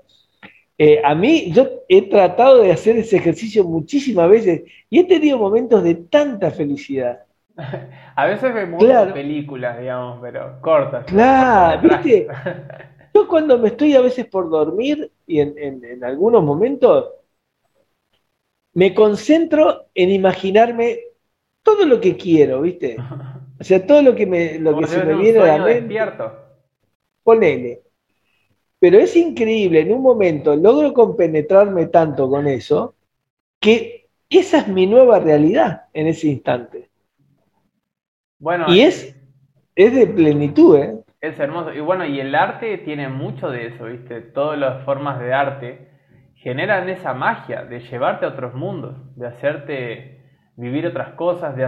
[0.77, 4.61] Eh, a mí, yo he tratado de hacer ese ejercicio muchísimas veces
[4.91, 7.23] y he tenido momentos de tanta felicidad.
[8.15, 11.05] A veces ve muchas películas, digamos, pero cortas.
[11.07, 12.27] Claro, viste.
[13.11, 17.05] Yo cuando me estoy a veces por dormir y en, en algunos momentos
[18.73, 20.99] me concentro en imaginarme
[21.63, 22.97] todo lo que quiero, ¿viste?
[23.59, 25.73] O sea, todo lo que, me, lo que se me viene a la mente.
[25.79, 26.31] Despierto.
[27.23, 27.86] Ponele.
[28.79, 32.95] Pero es increíble, en un momento logro compenetrarme tanto con eso
[33.59, 36.89] que esa es mi nueva realidad en ese instante.
[38.39, 39.15] Bueno, y es,
[39.75, 40.95] es de plenitud, ¿eh?
[41.21, 41.73] Es hermoso.
[41.73, 44.21] Y bueno, y el arte tiene mucho de eso, ¿viste?
[44.21, 45.87] Todas las formas de arte
[46.35, 50.17] generan esa magia de llevarte a otros mundos, de hacerte
[50.55, 51.65] vivir otras cosas, de,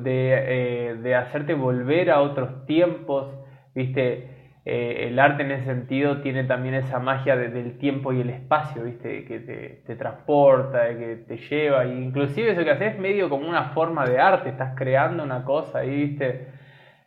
[0.00, 3.32] de, eh, hacerte volver a otros tiempos,
[3.74, 4.31] ¿viste?
[4.64, 8.84] Eh, el arte en ese sentido tiene también esa magia del tiempo y el espacio,
[8.84, 9.24] ¿viste?
[9.24, 13.70] Que te, transporta, que te lleva, e inclusive eso que haces es medio como una
[13.70, 16.46] forma de arte, estás creando una cosa ahí, ¿viste?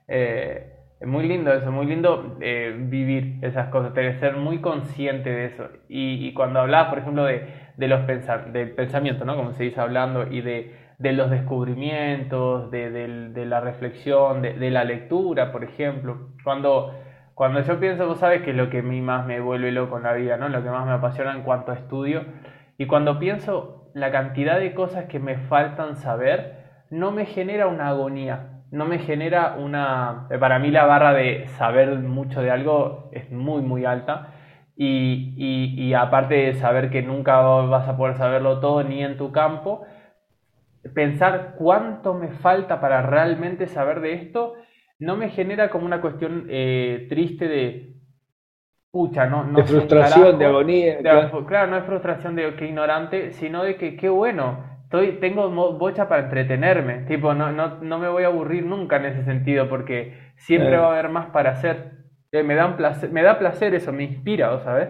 [0.08, 5.30] Eh, es muy lindo eso, muy lindo eh, vivir esas cosas, tener ser muy consciente
[5.30, 5.70] de eso.
[5.89, 7.47] Y, cuando hablabas, por ejemplo, de,
[7.78, 8.06] de los
[8.53, 9.36] del pensamiento, ¿no?
[9.36, 14.84] Como se dice hablando, y de, de los descubrimientos, de, de la reflexión, de, la
[14.84, 16.30] lectura, por ejemplo.
[16.43, 16.93] Cuando,
[17.36, 20.03] cuando yo pienso, vos sabes que lo que a mí más me vuelve loco en
[20.03, 20.47] la vida, ¿no?
[20.47, 22.23] Lo que más me apasiona en cuanto a estudio.
[22.77, 27.89] Y cuando pienso la cantidad de cosas que me faltan saber, no me genera una
[27.89, 30.27] agonía, no me genera una...
[30.29, 34.33] Eh, para mí la barra de saber mucho de algo es muy, muy alta.
[34.77, 39.86] Y, aparte de saber que nunca vas a poder saberlo todo ni en tu campo,
[40.93, 44.55] pensar cuánto me falta para realmente saber de esto,
[45.00, 47.96] no me genera como una cuestión eh, triste de,
[48.91, 50.98] pucha, no, no de frustración, de agonía.
[51.00, 51.68] claro.
[51.68, 54.64] no es frustración de que ignorante, sino de que qué bueno,
[55.20, 59.24] tengo bocha para entretenerme, tipo, no, no, no, me voy a aburrir nunca en ese
[59.26, 61.91] sentido, porque siempre va a haber más para hacer.
[62.32, 64.89] Eh, me, da placer, me da placer eso, me inspira, ¿sabes?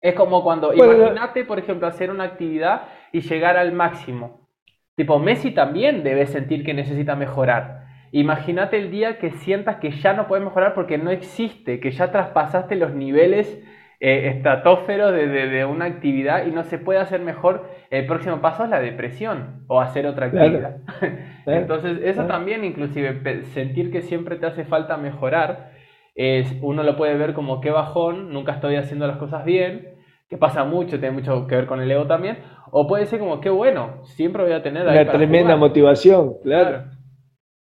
[0.00, 4.48] Es como cuando, imagínate, por ejemplo, hacer una actividad y llegar al máximo.
[4.94, 7.87] Tipo, Messi también debe sentir que necesita mejorar.
[8.12, 12.10] Imagínate el día que sientas que ya no puedes mejorar porque no existe, que ya
[12.10, 13.62] traspasaste los niveles
[14.00, 18.80] eh, de, una actividad y no se puede hacer mejor, el próximo paso es la
[18.80, 20.78] depresión o hacer otra actividad.
[21.46, 25.72] Entonces, eso también inclusive, sentir que siempre te hace falta mejorar,
[26.14, 29.96] es, uno lo puede ver como qué bajón, nunca estoy haciendo las cosas bien,
[30.28, 32.38] que pasa mucho, tiene mucho que ver con el ego también,
[32.70, 34.86] o puede ser como qué bueno, siempre voy a tener...
[34.86, 36.84] Una tremenda motivación, claro.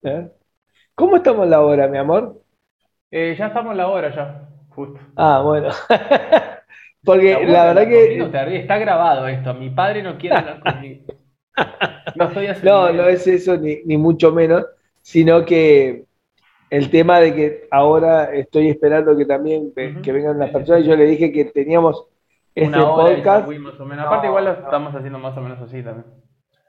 [0.04, 0.30] ¿Eh?
[0.96, 2.42] ¿Cómo estamos la hora, mi amor?
[3.12, 4.50] Eh, ya estamos la hora, ya.
[5.16, 5.70] Ah, bueno.
[7.04, 8.58] Porque la, verdad que.
[8.58, 9.54] está grabado esto.
[9.54, 11.04] Mi padre no quiere hablar conmigo.
[12.16, 14.66] No, estoy no, no es eso, ni, mucho menos,
[15.02, 16.06] sino que
[16.70, 20.86] el tema de que ahora estoy esperando que también que vengan las personas.
[20.86, 22.06] Yo le dije que teníamos
[22.54, 23.50] este podcast.
[24.00, 26.06] Aparte, igual lo estamos haciendo más o menos así también.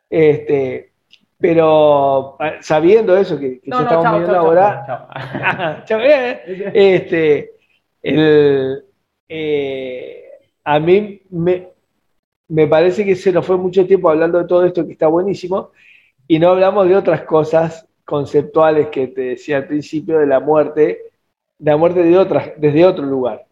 [0.09, 0.93] Este,
[1.39, 5.85] pero sabiendo eso, que, que estamos viendo ahora.
[5.89, 7.51] Eh, este,
[8.03, 8.85] el,
[9.29, 10.25] eh,
[10.65, 11.69] a mí me,
[12.49, 15.71] me parece que se nos fue mucho tiempo hablando de todo esto que está buenísimo
[16.29, 21.13] y no hablamos de otras cosas conceptuales que te decía al principio de la muerte,
[21.59, 23.47] de la muerte de otras, desde otro lugar,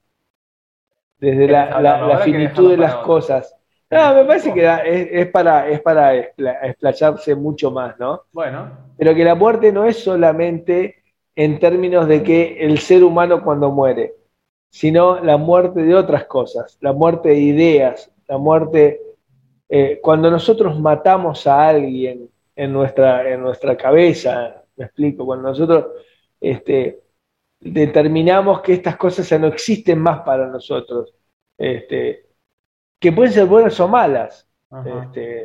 [1.18, 3.57] desde la, finitud de las cosas.
[3.95, 8.23] No, me parece que es, para, es para explayarse mucho más, ¿no?
[8.33, 8.71] Bueno.
[8.99, 11.05] Pero que la muerte no es solamente
[11.37, 14.15] en términos de que el ser humano cuando muere,
[14.69, 19.01] sino la muerte de otras cosas, la muerte de ideas, la muerte,
[19.69, 25.87] eh, cuando nosotros matamos a alguien en nuestra, en nuestra cabeza, me explico, cuando nosotros
[26.41, 27.01] este,
[27.61, 31.15] determinamos que estas cosas ya no existen más para nosotros,
[31.57, 32.27] este,
[33.05, 34.49] que pueden ser buenas o malas.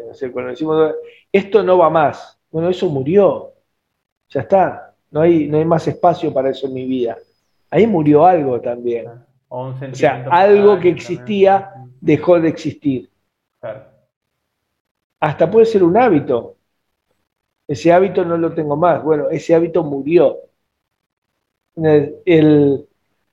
[0.09, 0.95] Este, cuando decimos,
[1.29, 3.51] esto no va más, bueno, eso murió,
[4.29, 7.17] ya está, no hay, no hay más espacio para eso en mi vida.
[7.69, 9.07] Ahí murió algo también.
[9.49, 13.09] O, sea, algo que existía dejó de existir.
[15.19, 16.55] Hasta puede ser un hábito.
[17.67, 19.03] Ese hábito no lo tengo más.
[19.03, 20.37] Bueno, ese hábito murió.
[21.75, 22.87] El,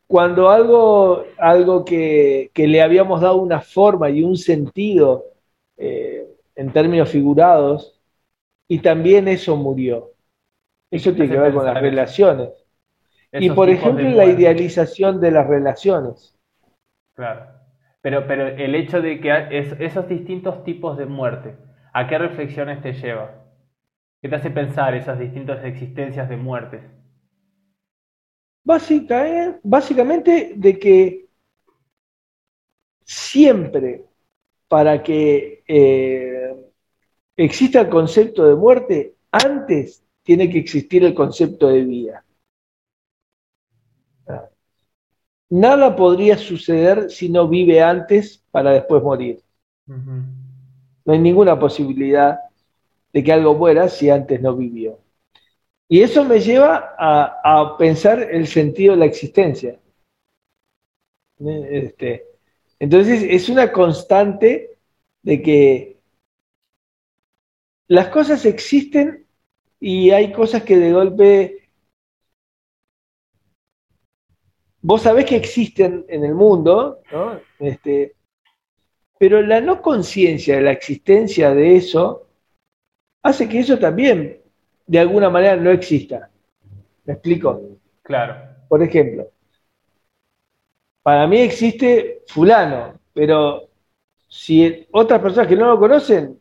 [0.07, 5.25] cuando algo, algo que, le habíamos dado una forma y un sentido
[5.77, 8.01] eh, en términos figurados,
[8.69, 10.13] y también eso murió.
[10.91, 12.51] Eso tiene que ver con las relaciones.
[13.33, 16.37] y por ejemplo, la idealización de las relaciones.
[17.15, 17.47] Claro.
[18.01, 21.57] Pero, pero el hecho de que esos distintos tipos de muerte,
[21.93, 23.43] ¿a qué reflexiones te lleva?
[24.23, 26.83] ¿Qué te hace pensar esas distintas existencias de muertes?
[28.67, 31.29] Básica, básicamente de que
[33.05, 34.05] siempre
[34.67, 36.53] para que eh,
[37.37, 42.25] exista el concepto de muerte, antes tiene que existir el concepto de vida.
[45.49, 49.45] Nada podría suceder si no vive antes para después morir.
[51.05, 52.41] No hay ninguna posibilidad
[53.13, 54.99] de que algo muera si antes no vivió.
[55.89, 59.79] Y eso me lleva a, pensar el sentido de la existencia.
[61.39, 62.25] Este,
[62.79, 64.79] entonces es una constante
[65.23, 65.97] de que
[67.89, 69.27] las cosas existen
[69.79, 71.69] y hay cosas que de golpe
[74.81, 77.03] vos sabés que existen en el mundo,
[77.59, 78.15] este,
[79.19, 82.29] pero la no conciencia de la existencia de eso
[83.23, 84.46] hace que eso también
[84.87, 86.31] de alguna manera no exista.
[87.05, 87.61] ¿Me explico?
[88.03, 88.37] Claro.
[88.69, 89.29] Por ejemplo,
[91.03, 93.69] para mí existe fulano, pero
[94.29, 96.39] si otras personas que no lo conocen,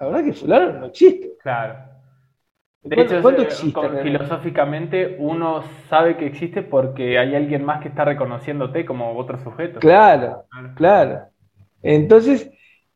[0.00, 1.32] la verdad que fulano no existe.
[1.42, 1.96] Claro.
[2.82, 8.86] De hecho, existe, filosóficamente uno sabe que existe porque hay alguien más que está reconociéndote
[8.86, 9.80] como otro sujeto.
[9.80, 10.44] Claro,
[10.76, 11.26] claro.
[11.82, 12.48] Entonces,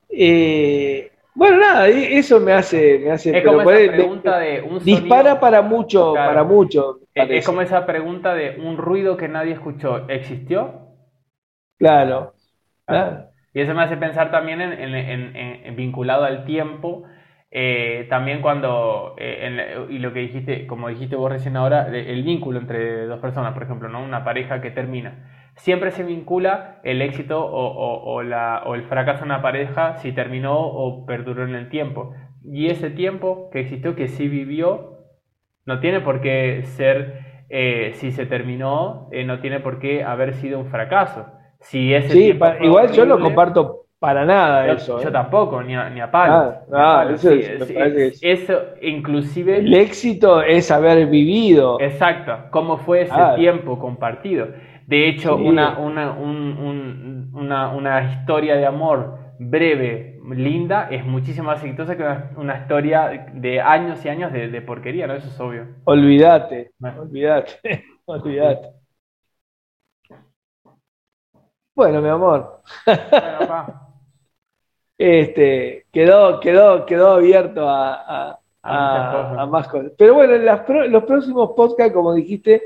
[0.08, 3.36] eh, bueno, nada, eso me hace, me hace.
[3.36, 6.98] Es como esa pregunta de, un dispara para mucho, para mucho.
[7.14, 10.88] Es, como esa pregunta de un ruido que nadie escuchó, ¿existió?
[11.78, 12.34] Claro.
[13.52, 17.04] Y eso me hace pensar también en, vinculado al tiempo.
[17.52, 22.60] Eh, también cuando, eh, y lo que dijiste, como dijiste vos recién ahora, el vínculo
[22.60, 24.04] entre dos personas, por ejemplo, ¿no?
[24.04, 29.96] Una pareja que termina siempre se vincula el éxito o, el fracaso de una pareja
[29.96, 32.12] si terminó o perduró en el tiempo.
[32.44, 34.98] Y ese tiempo que existió, que sí vivió,
[35.66, 40.34] no tiene por qué ser, eh, si se terminó, eh, no tiene por qué haber
[40.34, 41.26] sido un fracaso.
[41.60, 45.00] Si ese sí, igual yo no comparto para nada eso.
[45.02, 45.12] Yo ¿eh?
[45.12, 46.54] tampoco, ni a, ni a palos.
[46.72, 49.58] Ah, ah, eso, eso, inclusive...
[49.58, 51.78] El éxito es haber vivido.
[51.78, 54.48] Exacto, cómo fue ese tiempo compartido.
[54.90, 62.02] De hecho, una, una, una, historia de amor breve, linda, es muchísimo más exitosa que
[62.36, 65.14] una, historia de años y años de, porquería, ¿no?
[65.14, 65.68] Eso es obvio.
[65.84, 68.68] Olvídate, olvídate, olvídate.
[71.72, 72.60] Bueno, mi amor.
[74.98, 79.92] este, quedó, quedó, quedó abierto a, más cosas.
[79.96, 82.60] Pero bueno, en los próximos podcasts, como dijiste,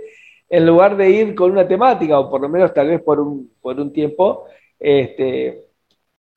[0.48, 3.50] en lugar de ir con una temática, o por lo menos tal vez por un,
[3.60, 4.46] por un tiempo,
[4.78, 5.68] este,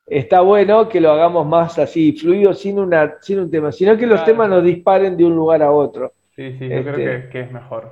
[0.06, 4.08] está bueno que lo hagamos más así, fluido, sin, una, sin un tema, sino que
[4.08, 6.14] los temas nos disparen de un lugar a otro.
[6.36, 7.92] Sí, sí, yo creo este, que, es mejor.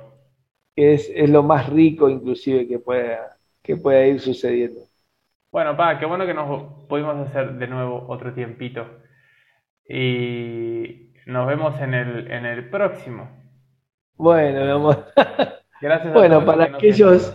[0.74, 4.80] que es, es lo más rico inclusive que pueda, que pueda ir sucediendo.
[5.50, 8.86] Bueno, pa, qué bueno que nos pudimos hacer de nuevo otro tiempito.
[9.88, 13.28] Y nos vemos en el, en el próximo.
[14.14, 15.06] Bueno, mi amor.
[15.80, 17.32] Gracias a bueno, para aquellos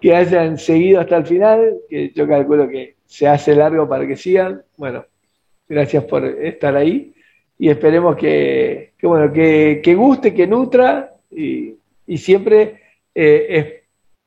[0.00, 4.16] que hayan seguido hasta el final, que yo calculo que se hace largo para que
[4.16, 5.04] sigan, bueno,
[5.68, 7.14] gracias por estar ahí
[7.58, 11.76] y esperemos que, bueno, que, guste, que nutra y,
[12.16, 12.82] siempre
[13.14, 13.66] eh, es,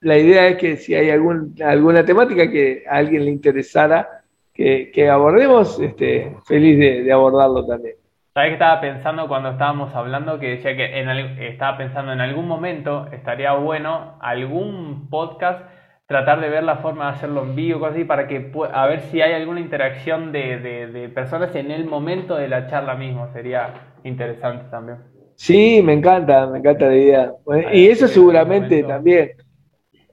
[0.02, 4.24] la idea es que si hay algún, alguna temática que a alguien le interesara
[4.54, 7.96] que, abordemos, este, feliz de abordarlo también.
[8.38, 10.38] ¿Sabes qué estaba pensando cuando estábamos hablando?
[10.38, 11.10] Que decía que en
[11.42, 15.60] estaba pensando en algún momento estaría bueno algún podcast
[16.06, 19.00] tratar de ver la forma de hacerlo en vivo, cosas así, para que a ver
[19.00, 23.28] si hay alguna interacción de, personas en el momento de la charla mismo.
[23.34, 23.74] Sería
[24.04, 25.00] interesante también.
[25.34, 27.32] Sí, me encanta, me encanta la idea.
[27.74, 29.32] y eso seguramente también.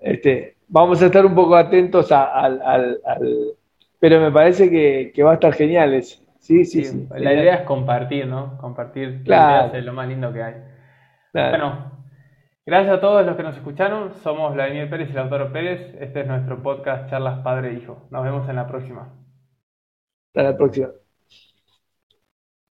[0.00, 3.02] Este, vamos a estar un poco atentos al,
[4.00, 6.23] Pero me parece que, que va a estar genial eso.
[6.44, 7.08] Sí, sí, sí.
[7.10, 8.58] La idea es compartir, ¿no?
[8.58, 9.72] Compartir claro.
[9.72, 10.54] es lo más lindo que hay.
[11.32, 11.90] Bueno,
[12.66, 14.12] gracias a todos los que nos escucharon.
[14.22, 15.96] Somos Vladimir Pérez y el autor Pérez.
[15.98, 18.08] Este es nuestro podcast Charlas Padre e Hijo.
[18.10, 19.08] Nos vemos en la próxima.
[20.34, 20.90] Hasta la próxima.